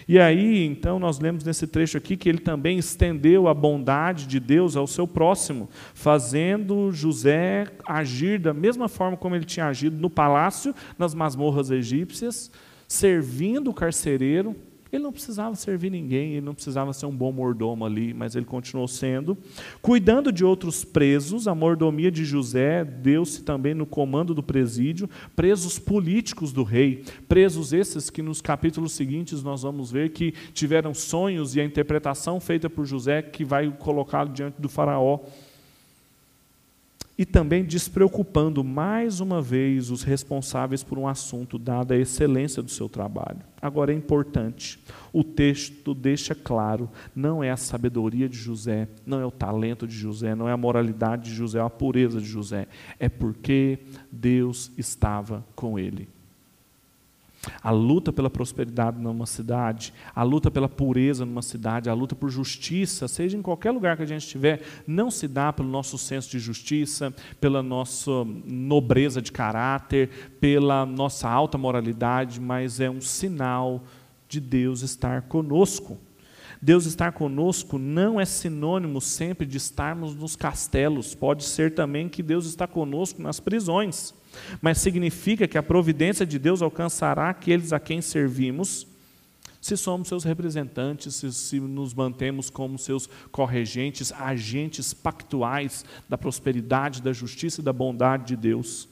E 0.08 0.18
aí, 0.18 0.64
então, 0.64 0.98
nós 0.98 1.18
lemos 1.18 1.44
nesse 1.44 1.66
trecho 1.66 1.98
aqui 1.98 2.16
que 2.16 2.26
ele 2.26 2.38
também 2.38 2.78
estendeu 2.78 3.46
a 3.46 3.52
bondade 3.52 4.26
de 4.26 4.40
Deus 4.40 4.76
ao 4.76 4.86
seu 4.86 5.06
próximo, 5.06 5.68
fazendo 5.92 6.90
José 6.90 7.66
agir 7.86 8.38
da 8.38 8.54
mesma 8.54 8.88
forma 8.88 9.14
como 9.14 9.36
ele 9.36 9.44
tinha 9.44 9.66
agido 9.66 10.00
no 10.00 10.08
palácio, 10.08 10.74
nas 10.98 11.12
masmorras 11.14 11.70
egípcias, 11.70 12.50
servindo 12.88 13.68
o 13.68 13.74
carcereiro, 13.74 14.56
ele 14.94 15.04
não 15.04 15.12
precisava 15.12 15.54
servir 15.56 15.90
ninguém, 15.90 16.32
ele 16.32 16.46
não 16.46 16.54
precisava 16.54 16.92
ser 16.92 17.06
um 17.06 17.16
bom 17.16 17.32
mordomo 17.32 17.84
ali, 17.84 18.14
mas 18.14 18.34
ele 18.34 18.44
continuou 18.44 18.86
sendo. 18.86 19.36
Cuidando 19.82 20.32
de 20.32 20.44
outros 20.44 20.84
presos, 20.84 21.48
a 21.48 21.54
mordomia 21.54 22.10
de 22.10 22.24
José 22.24 22.84
deu-se 22.84 23.42
também 23.42 23.74
no 23.74 23.86
comando 23.86 24.34
do 24.34 24.42
presídio, 24.42 25.08
presos 25.34 25.78
políticos 25.78 26.52
do 26.52 26.62
rei, 26.62 27.04
presos 27.28 27.72
esses 27.72 28.10
que 28.10 28.22
nos 28.22 28.40
capítulos 28.40 28.92
seguintes 28.92 29.42
nós 29.42 29.62
vamos 29.62 29.90
ver 29.90 30.10
que 30.10 30.32
tiveram 30.52 30.94
sonhos 30.94 31.56
e 31.56 31.60
a 31.60 31.64
interpretação 31.64 32.40
feita 32.40 32.70
por 32.70 32.86
José 32.86 33.22
que 33.22 33.44
vai 33.44 33.70
colocá-lo 33.70 34.30
diante 34.30 34.60
do 34.60 34.68
faraó. 34.68 35.20
E 37.16 37.24
também 37.24 37.64
despreocupando 37.64 38.64
mais 38.64 39.20
uma 39.20 39.40
vez 39.40 39.90
os 39.90 40.02
responsáveis 40.02 40.82
por 40.82 40.98
um 40.98 41.06
assunto, 41.06 41.58
dada 41.58 41.94
a 41.94 41.98
excelência 41.98 42.62
do 42.62 42.70
seu 42.70 42.88
trabalho. 42.88 43.40
Agora 43.62 43.92
é 43.92 43.94
importante, 43.94 44.82
o 45.12 45.22
texto 45.22 45.94
deixa 45.94 46.34
claro: 46.34 46.90
não 47.14 47.42
é 47.42 47.50
a 47.50 47.56
sabedoria 47.56 48.28
de 48.28 48.36
José, 48.36 48.88
não 49.06 49.20
é 49.20 49.26
o 49.26 49.30
talento 49.30 49.86
de 49.86 49.94
José, 49.94 50.34
não 50.34 50.48
é 50.48 50.52
a 50.52 50.56
moralidade 50.56 51.30
de 51.30 51.34
José, 51.34 51.58
é 51.58 51.62
a 51.62 51.70
pureza 51.70 52.20
de 52.20 52.26
José, 52.26 52.66
é 52.98 53.08
porque 53.08 53.78
Deus 54.10 54.72
estava 54.76 55.44
com 55.54 55.78
ele. 55.78 56.13
A 57.62 57.70
luta 57.70 58.12
pela 58.12 58.30
prosperidade 58.30 59.00
numa 59.00 59.26
cidade, 59.26 59.92
a 60.14 60.22
luta 60.22 60.50
pela 60.50 60.68
pureza 60.68 61.24
numa 61.24 61.42
cidade, 61.42 61.88
a 61.88 61.94
luta 61.94 62.14
por 62.14 62.30
justiça, 62.30 63.08
seja 63.08 63.36
em 63.36 63.42
qualquer 63.42 63.70
lugar 63.70 63.96
que 63.96 64.02
a 64.02 64.06
gente 64.06 64.22
estiver, 64.22 64.62
não 64.86 65.10
se 65.10 65.28
dá 65.28 65.52
pelo 65.52 65.68
nosso 65.68 65.98
senso 65.98 66.30
de 66.30 66.38
justiça, 66.38 67.14
pela 67.40 67.62
nossa 67.62 68.10
nobreza 68.44 69.20
de 69.20 69.32
caráter, 69.32 70.36
pela 70.40 70.84
nossa 70.86 71.28
alta 71.28 71.58
moralidade, 71.58 72.40
mas 72.40 72.80
é 72.80 72.90
um 72.90 73.00
sinal 73.00 73.84
de 74.28 74.40
Deus 74.40 74.82
estar 74.82 75.22
conosco. 75.22 75.98
Deus 76.64 76.86
estar 76.86 77.12
conosco 77.12 77.78
não 77.78 78.20
é 78.20 78.24
sinônimo 78.24 79.00
sempre 79.00 79.46
de 79.46 79.58
estarmos 79.58 80.14
nos 80.14 80.34
castelos, 80.34 81.14
pode 81.14 81.44
ser 81.44 81.74
também 81.74 82.08
que 82.08 82.22
Deus 82.22 82.46
está 82.46 82.66
conosco 82.66 83.20
nas 83.22 83.38
prisões 83.38 84.14
mas 84.60 84.78
significa 84.78 85.46
que 85.46 85.58
a 85.58 85.62
providência 85.62 86.26
de 86.26 86.38
Deus 86.38 86.62
alcançará 86.62 87.30
aqueles 87.30 87.72
a 87.72 87.80
quem 87.80 88.00
servimos, 88.00 88.86
se 89.60 89.76
somos 89.76 90.08
seus 90.08 90.24
representantes, 90.24 91.14
se, 91.14 91.32
se, 91.32 91.58
nos 91.58 91.94
mantemos 91.94 92.50
como 92.50 92.78
seus 92.78 93.08
corregentes, 93.32 94.12
agentes 94.12 94.92
pactuais 94.92 95.84
da 96.08 96.18
prosperidade, 96.18 97.00
da 97.00 97.12
justiça 97.12 97.60
e 97.60 97.64
da 97.64 97.72
bondade 97.72 98.26
de 98.26 98.36
Deus. 98.36 98.86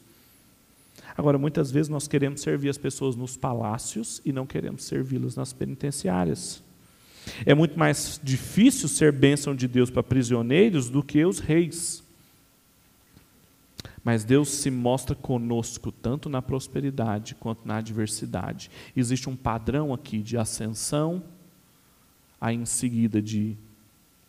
Agora, 1.15 1.37
muitas 1.37 1.71
vezes 1.71 1.91
nós 1.91 2.09
queremos 2.09 2.41
servir 2.41 2.71
as 2.71 2.79
pessoas 2.79 3.15
nos 3.15 3.37
palácios 3.37 4.23
e 4.25 4.33
não 4.33 4.47
queremos 4.47 4.85
servi-las 4.85 5.37
nas 5.37 5.53
penitenciárias. 5.53 6.63
É 7.47 7.55
muito 7.55 7.79
mais 7.79 8.21
difícil 8.23 8.89
ser 8.89 9.13
bênção 9.13 9.55
de 9.55 9.69
Deus 9.69 9.91
para 9.91 10.03
prisioneiros 10.03 10.89
do 10.89 11.03
que 11.03 11.25
os 11.25 11.39
reis. 11.39 12.03
Mas 14.05 14.25
Deus 14.25 14.49
se 14.49 14.71
mostra 14.71 15.15
conosco 15.15 15.93
tanto 15.93 16.29
na 16.29 16.43
prosperidade 16.43 17.35
quanto 17.37 17.67
na 17.67 17.77
adversidade. 17.77 18.71
Existe 18.97 19.29
um 19.29 19.37
padrão 19.37 19.95
aqui 19.95 20.19
de 20.19 20.37
ascensão, 20.37 21.23
aí 22.41 22.57
em 22.57 22.67
seguida 22.67 23.23
de 23.23 23.57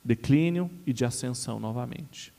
declínio 0.03 0.69
e 0.85 0.93
de 0.93 1.03
ascensão 1.03 1.59
novamente. 1.59 2.31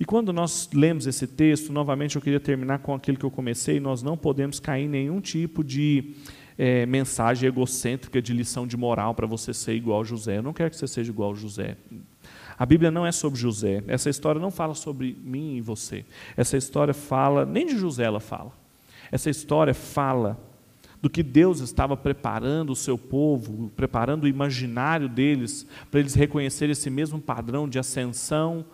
E 0.00 0.04
quando 0.04 0.32
nós 0.32 0.68
lemos 0.72 1.06
esse 1.06 1.26
texto, 1.26 1.72
novamente 1.72 2.16
eu 2.16 2.22
queria 2.22 2.40
terminar 2.40 2.78
com 2.78 2.94
aquilo 2.94 3.18
que 3.18 3.24
eu 3.24 3.30
comecei: 3.30 3.80
nós 3.80 4.02
não 4.02 4.16
podemos 4.16 4.60
cair 4.60 4.84
em 4.84 4.88
nenhum 4.88 5.20
tipo 5.20 5.62
de 5.62 6.14
é, 6.58 6.84
mensagem 6.84 7.48
egocêntrica 7.48 8.20
de 8.20 8.32
lição 8.32 8.66
de 8.66 8.76
moral 8.76 9.14
para 9.14 9.26
você 9.26 9.54
ser 9.54 9.74
igual 9.74 10.00
a 10.00 10.04
José. 10.04 10.38
Eu 10.38 10.42
não 10.42 10.52
quero 10.52 10.70
que 10.70 10.76
você 10.76 10.88
seja 10.88 11.10
igual 11.10 11.30
a 11.30 11.34
José. 11.36 11.76
A 12.58 12.66
Bíblia 12.66 12.90
não 12.90 13.06
é 13.06 13.12
sobre 13.12 13.38
José. 13.38 13.84
Essa 13.86 14.10
história 14.10 14.40
não 14.40 14.50
fala 14.50 14.74
sobre 14.74 15.16
mim 15.22 15.56
e 15.56 15.60
você. 15.60 16.04
Essa 16.36 16.56
história 16.56 16.92
fala, 16.92 17.46
nem 17.46 17.64
de 17.64 17.78
José 17.78 18.02
ela 18.02 18.18
fala. 18.18 18.52
Essa 19.12 19.30
história 19.30 19.72
fala 19.72 20.36
do 21.00 21.08
que 21.08 21.22
Deus 21.22 21.60
estava 21.60 21.96
preparando 21.96 22.70
o 22.70 22.76
seu 22.76 22.98
povo, 22.98 23.70
preparando 23.76 24.24
o 24.24 24.28
imaginário 24.28 25.08
deles, 25.08 25.64
para 25.92 26.00
eles 26.00 26.14
reconhecerem 26.14 26.72
esse 26.72 26.90
mesmo 26.90 27.20
padrão 27.20 27.68
de 27.68 27.78
ascensão, 27.78 28.64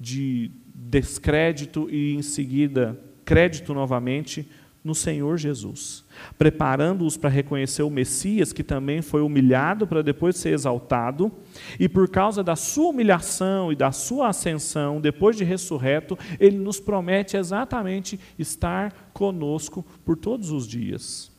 de 0.00 0.50
descrédito 0.74 1.88
e, 1.88 2.14
em 2.14 2.22
seguida, 2.22 2.98
crédito 3.24 3.72
novamente 3.72 4.48
no 4.82 4.94
Senhor 4.94 5.36
Jesus, 5.36 6.04
preparando-os 6.38 7.16
para 7.16 7.28
reconhecer 7.28 7.82
o 7.82 7.90
Messias, 7.90 8.52
que 8.52 8.62
também 8.62 9.02
foi 9.02 9.20
humilhado 9.20 9.86
para 9.86 10.02
depois 10.02 10.36
ser 10.36 10.50
exaltado, 10.50 11.30
e 11.78 11.88
por 11.88 12.08
causa 12.08 12.42
da 12.42 12.56
sua 12.56 12.90
humilhação 12.90 13.72
e 13.72 13.76
da 13.76 13.92
sua 13.92 14.28
ascensão, 14.28 15.00
depois 15.00 15.36
de 15.36 15.44
ressurreto, 15.44 16.18
ele 16.38 16.58
nos 16.58 16.80
promete 16.80 17.36
exatamente 17.36 18.18
estar 18.38 19.10
conosco 19.12 19.84
por 20.04 20.16
todos 20.16 20.50
os 20.50 20.66
dias. 20.66 21.30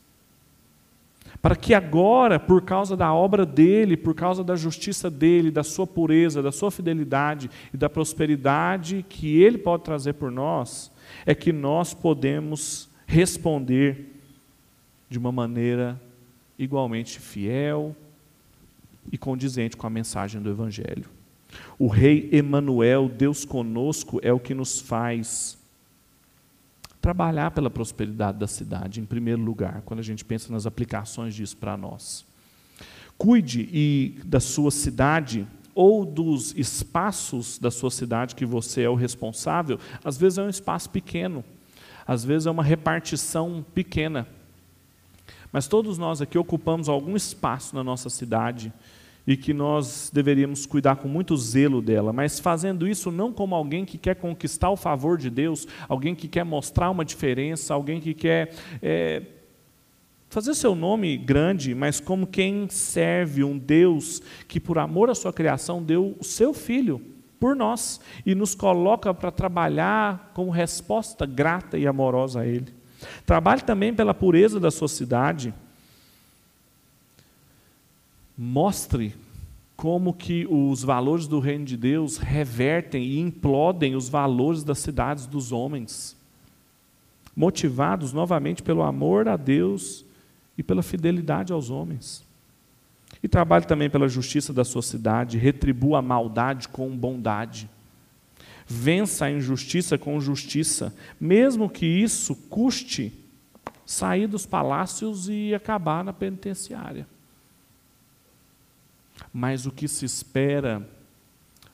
Para 1.42 1.56
que 1.56 1.74
agora, 1.74 2.38
por 2.38 2.62
causa 2.64 2.98
da 2.98 3.14
obra 3.14 3.46
dele, 3.46 3.96
por 3.96 4.14
causa 4.14 4.44
da 4.44 4.58
justiça 4.58 5.10
dele, 5.10 5.50
da 5.50 5.64
sua 5.64 5.88
pureza, 5.88 6.44
da 6.44 6.52
sua 6.52 6.70
fidelidade 6.70 7.50
e 7.74 7.78
da 7.78 7.90
prosperidade 7.90 9.06
que 9.08 9.42
ele 9.42 9.58
pode 9.58 9.84
trazer 9.84 10.14
por 10.14 10.30
nós, 10.30 10.92
é 11.26 11.34
que 11.34 11.54
nós 11.54 11.94
podemos 11.94 12.89
responder 13.10 14.22
de 15.10 15.18
uma 15.18 15.32
maneira 15.32 16.00
igualmente 16.60 17.20
fiel 17.20 17.96
e 19.12 19.18
condizente 19.18 19.76
com 19.76 19.88
a 19.88 19.90
mensagem 19.90 20.40
do 20.40 20.48
Evangelho. 20.48 21.10
O 21.80 21.88
Rei 21.88 22.30
Emanuel, 22.32 23.10
Deus 23.10 23.44
conosco, 23.44 24.20
é 24.22 24.32
o 24.32 24.40
que 24.40 24.54
nos 24.54 24.80
faz 24.80 25.58
trabalhar 27.02 27.50
pela 27.50 27.72
prosperidade 27.72 28.38
da 28.38 28.46
cidade, 28.46 29.02
em 29.02 29.06
primeiro 29.06 29.42
lugar, 29.42 29.82
quando 29.86 30.02
a 30.02 30.04
gente 30.04 30.24
pensa 30.24 30.54
nas 30.54 30.68
aplicações 30.68 31.34
disso 31.34 31.58
para 31.58 31.76
nós. 31.76 32.24
Cuide 33.18 33.68
e 33.74 34.20
da 34.24 34.40
sua 34.40 34.70
cidade 34.70 35.48
ou 35.74 36.06
dos 36.06 36.54
espaços 36.56 37.58
da 37.58 37.72
sua 37.72 37.90
cidade 37.90 38.36
que 38.36 38.46
você 38.46 38.84
é 38.84 38.90
o 38.90 38.94
responsável, 38.94 39.80
às 40.04 40.16
vezes 40.16 40.38
é 40.38 40.44
um 40.44 40.50
espaço 40.50 40.92
pequeno, 40.92 41.44
às 42.10 42.26
vezes 42.26 42.48
é 42.48 42.52
uma 42.52 42.64
repartição 42.64 43.64
pequena. 43.76 44.28
Mas 45.52 45.68
todos 45.68 46.00
nós 46.00 46.24
aqui 46.24 46.40
ocupamos 46.40 46.90
algum 46.90 47.16
espaço 47.16 47.76
na 47.76 47.84
nossa 47.84 48.10
cidade 48.10 48.74
e 49.28 49.38
que 49.38 49.54
nós 49.54 50.10
deveríamos 50.12 50.66
cuidar 50.66 50.96
com 50.96 51.08
muito 51.08 51.38
zelo 51.38 51.84
dela, 51.84 52.12
mas 52.12 52.40
fazendo 52.40 52.88
isso 52.88 53.12
não 53.12 53.32
como 53.32 53.54
alguém 53.54 53.86
que 53.86 53.96
quer 53.96 54.16
conquistar 54.16 54.72
o 54.72 54.76
favor 54.76 55.20
de 55.20 55.30
Deus, 55.30 55.68
alguém 55.88 56.16
que 56.16 56.28
quer 56.28 56.44
mostrar 56.44 56.90
uma 56.90 57.06
diferença, 57.06 57.76
alguém 57.76 58.02
que 58.02 58.16
quer 58.16 58.56
é, 58.82 59.22
fazer 60.32 60.56
seu 60.56 60.74
nome 60.74 61.16
grande, 61.16 61.76
mas 61.76 62.00
como 62.00 62.26
quem 62.26 62.68
serve 62.70 63.44
um 63.44 63.56
Deus 63.56 64.20
que, 64.48 64.60
por 64.60 64.80
amor 64.80 65.12
à 65.12 65.14
sua 65.14 65.32
criação, 65.32 65.84
deu 65.84 66.18
o 66.20 66.24
seu 66.24 66.56
filho 66.56 67.19
por 67.40 67.56
nós 67.56 68.00
e 68.26 68.36
nos 68.36 68.54
coloca 68.54 69.14
para 69.14 69.32
trabalhar 69.32 70.32
como 70.34 70.52
resposta 70.52 71.26
grata 71.26 71.78
e 71.78 71.88
amorosa 71.88 72.42
a 72.42 72.46
Ele. 72.46 72.74
Trabalhe 73.26 73.62
também 73.62 73.94
pela 73.94 74.14
pureza 74.14 74.60
da 74.60 74.70
sua 74.70 74.88
cidade. 74.88 75.54
Mostre 78.38 79.16
como 79.76 80.14
que 80.14 80.46
os 80.50 80.84
valores 80.84 81.26
do 81.26 81.40
reino 81.40 81.64
de 81.64 81.78
Deus 81.78 82.18
revertem 82.18 83.02
e 83.02 83.20
implodem 83.20 83.96
os 83.96 84.10
valores 84.10 84.62
das 84.62 84.80
cidades 84.80 85.26
dos 85.26 85.54
homens, 85.54 86.18
motivados 87.34 88.12
novamente 88.12 88.62
pelo 88.62 88.84
amor 88.84 89.30
a 89.30 89.38
Deus 89.38 90.04
e 90.58 90.64
pela 90.64 90.84
fidelidade 90.84 91.54
aos 91.54 91.70
homens. 91.70 92.29
E 93.22 93.28
trabalhe 93.28 93.66
também 93.66 93.90
pela 93.90 94.08
justiça 94.08 94.54
da 94.54 94.64
sua 94.64 94.82
cidade, 94.82 95.38
retribua 95.38 96.00
a 96.00 96.02
maldade 96.02 96.68
com 96.70 96.96
bondade. 96.96 97.70
Vença 98.66 99.26
a 99.26 99.32
injustiça 99.32 99.98
com 99.98 100.20
justiça, 100.22 100.96
mesmo 101.20 101.70
que 101.70 101.86
isso 101.86 102.36
custe 102.36 103.12
sair 103.86 104.28
dos 104.28 104.46
palácios 104.46 105.28
e 105.28 105.54
acabar 105.54 106.04
na 106.04 106.14
penitenciária. 106.14 107.08
Mas 109.34 109.66
o 109.66 109.72
que 109.72 109.88
se 109.88 110.06
espera 110.06 110.88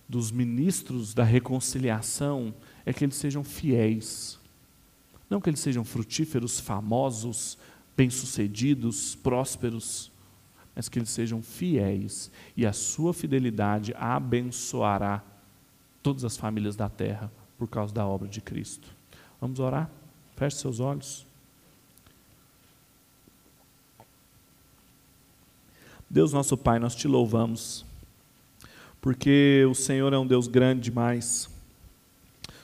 dos 0.07 0.31
ministros 0.31 1.13
da 1.13 1.23
reconciliação 1.23 2.53
é 2.85 2.93
que 2.93 3.03
eles 3.03 3.15
sejam 3.15 3.43
fiéis. 3.43 4.39
Não 5.29 5.41
que 5.41 5.49
eles 5.49 5.59
sejam 5.59 5.83
frutíferos, 5.83 6.59
famosos, 6.59 7.57
bem-sucedidos, 7.97 9.15
prósperos 9.15 10.11
mas 10.75 10.89
que 10.89 10.99
eles 10.99 11.09
sejam 11.09 11.41
fiéis 11.41 12.29
e 12.57 12.65
a 12.65 12.73
sua 12.73 13.13
fidelidade 13.13 13.93
abençoará 13.97 15.23
todas 16.03 16.25
as 16.25 16.35
famílias 16.35 16.75
da 16.75 16.89
terra 16.89 17.31
por 17.57 17.67
causa 17.69 17.93
da 17.93 18.05
obra 18.05 18.27
de 18.27 18.41
Cristo. 18.41 18.87
Vamos 19.39 19.59
orar? 19.59 19.89
Feche 20.35 20.57
seus 20.57 20.79
olhos. 20.79 21.25
Deus 26.09 26.31
nosso 26.31 26.57
Pai, 26.57 26.77
nós 26.77 26.95
te 26.95 27.07
louvamos, 27.07 27.85
porque 29.01 29.65
o 29.69 29.73
Senhor 29.73 30.13
é 30.13 30.17
um 30.17 30.27
Deus 30.27 30.47
grande 30.47 30.81
demais. 30.81 31.49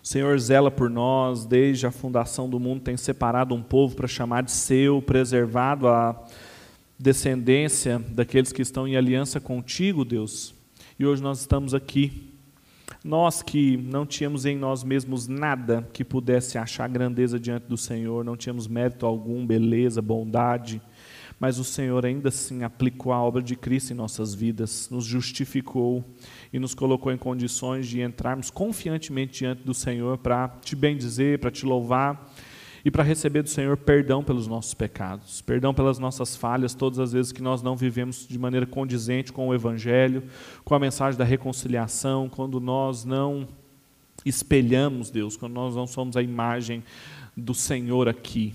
O 0.03 0.07
Senhor 0.07 0.39
zela 0.39 0.69
por 0.69 0.89
nós, 0.89 1.45
desde 1.45 1.85
a 1.87 1.91
fundação 1.91 2.49
do 2.49 2.59
mundo, 2.59 2.81
tem 2.81 2.97
separado 2.97 3.53
um 3.53 3.61
povo 3.61 3.95
para 3.95 4.07
chamar 4.07 4.43
de 4.43 4.51
seu, 4.51 5.01
preservado 5.01 5.87
a 5.87 6.15
descendência 7.01 7.99
daqueles 7.99 8.51
que 8.51 8.61
estão 8.61 8.87
em 8.87 8.95
aliança 8.95 9.39
contigo, 9.39 10.05
Deus. 10.05 10.53
E 10.99 11.05
hoje 11.05 11.21
nós 11.21 11.39
estamos 11.39 11.73
aqui, 11.73 12.31
Nós 13.03 13.41
que 13.41 13.77
não 13.77 14.05
tínhamos 14.05 14.45
em 14.45 14.55
nós 14.55 14.83
mesmos 14.83 15.27
nada 15.27 15.89
que 15.91 16.03
pudesse 16.03 16.59
achar 16.59 16.87
grandeza 16.87 17.39
diante 17.39 17.63
do 17.63 17.75
Senhor, 17.75 18.23
não 18.23 18.37
tínhamos 18.37 18.67
mérito 18.67 19.07
algum, 19.07 19.43
beleza, 19.43 20.03
bondade, 20.03 20.79
mas 21.39 21.57
o 21.57 21.63
Senhor 21.63 22.05
ainda 22.05 22.29
assim 22.29 22.61
aplicou 22.63 23.11
a 23.11 23.19
obra 23.19 23.41
de 23.41 23.55
Cristo 23.55 23.91
em 23.91 23.95
nossas 23.95 24.35
vidas, 24.35 24.87
nos 24.91 25.03
justificou 25.03 26.05
e 26.53 26.59
nos 26.59 26.75
colocou 26.75 27.11
em 27.11 27.17
condições 27.17 27.87
de 27.87 28.01
entrarmos 28.01 28.51
confiantemente 28.51 29.39
diante 29.39 29.63
do 29.63 29.73
Senhor 29.73 30.19
para 30.19 30.49
te 30.61 30.75
bendizer, 30.75 31.39
para 31.39 31.49
te 31.49 31.65
louvar 31.65 32.30
e 32.83 32.89
para 32.89 33.03
receber 33.03 33.43
do 33.43 33.49
Senhor 33.49 33.77
perdão 33.77 34.23
pelos 34.23 34.47
nossos 34.47 34.73
pecados, 34.73 35.41
perdão 35.41 35.73
pelas 35.73 35.99
nossas 35.99 36.35
falhas, 36.35 36.73
todas 36.73 36.99
as 36.99 37.13
vezes 37.13 37.31
que 37.31 37.41
nós 37.41 37.61
não 37.61 37.75
vivemos 37.75 38.27
de 38.27 38.39
maneira 38.39 38.65
condizente 38.65 39.31
com 39.31 39.47
o 39.47 39.53
Evangelho, 39.53 40.23
com 40.63 40.73
a 40.73 40.79
mensagem 40.79 41.17
da 41.17 41.25
reconciliação, 41.25 42.27
quando 42.27 42.59
nós 42.59 43.05
não 43.05 43.47
espelhamos 44.25 45.09
Deus, 45.09 45.35
quando 45.37 45.53
nós 45.53 45.75
não 45.75 45.87
somos 45.87 46.17
a 46.17 46.21
imagem 46.21 46.83
do 47.35 47.53
Senhor 47.53 48.07
aqui. 48.07 48.53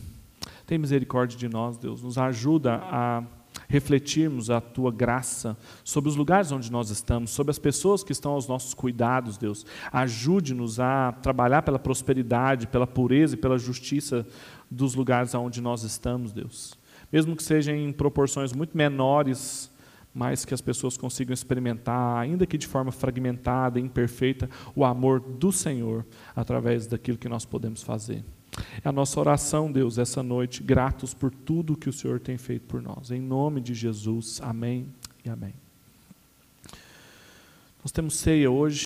Tem 0.66 0.78
misericórdia 0.78 1.38
de 1.38 1.48
nós, 1.48 1.76
Deus, 1.76 2.02
nos 2.02 2.18
ajuda 2.18 2.80
a 2.82 3.22
refletirmos 3.68 4.50
a 4.50 4.60
tua 4.60 4.90
graça 4.90 5.56
sobre 5.84 6.08
os 6.08 6.16
lugares 6.16 6.52
onde 6.52 6.70
nós 6.70 6.90
estamos, 6.90 7.30
sobre 7.30 7.50
as 7.50 7.58
pessoas 7.58 8.02
que 8.02 8.12
estão 8.12 8.32
aos 8.32 8.46
nossos 8.46 8.74
cuidados, 8.74 9.36
Deus. 9.38 9.64
Ajude-nos 9.92 10.80
a 10.80 11.12
trabalhar 11.22 11.62
pela 11.62 11.78
prosperidade, 11.78 12.66
pela 12.66 12.86
pureza 12.86 13.34
e 13.34 13.38
pela 13.38 13.58
justiça 13.58 14.26
dos 14.70 14.94
lugares 14.94 15.34
onde 15.34 15.60
nós 15.60 15.82
estamos, 15.82 16.32
Deus. 16.32 16.74
Mesmo 17.12 17.36
que 17.36 17.42
sejam 17.42 17.74
em 17.74 17.92
proporções 17.92 18.52
muito 18.52 18.76
menores, 18.76 19.70
mas 20.12 20.44
que 20.44 20.54
as 20.54 20.60
pessoas 20.60 20.96
consigam 20.96 21.34
experimentar, 21.34 22.18
ainda 22.18 22.46
que 22.46 22.56
de 22.56 22.66
forma 22.66 22.90
fragmentada, 22.90 23.78
imperfeita, 23.78 24.48
o 24.74 24.84
amor 24.84 25.20
do 25.20 25.52
Senhor 25.52 26.06
através 26.34 26.86
daquilo 26.86 27.18
que 27.18 27.28
nós 27.28 27.44
podemos 27.44 27.82
fazer. 27.82 28.24
É 28.84 28.88
a 28.88 28.92
nossa 28.92 29.18
oração, 29.20 29.70
Deus, 29.70 29.98
essa 29.98 30.22
noite, 30.22 30.62
gratos 30.62 31.12
por 31.12 31.30
tudo 31.30 31.76
que 31.76 31.88
o 31.88 31.92
Senhor 31.92 32.20
tem 32.20 32.36
feito 32.38 32.66
por 32.66 32.82
nós. 32.82 33.10
Em 33.10 33.20
nome 33.20 33.60
de 33.60 33.74
Jesus, 33.74 34.40
amém 34.42 34.88
e 35.24 35.28
amém. 35.28 35.54
Nós 37.82 37.92
temos 37.92 38.16
ceia 38.16 38.50
hoje. 38.50 38.74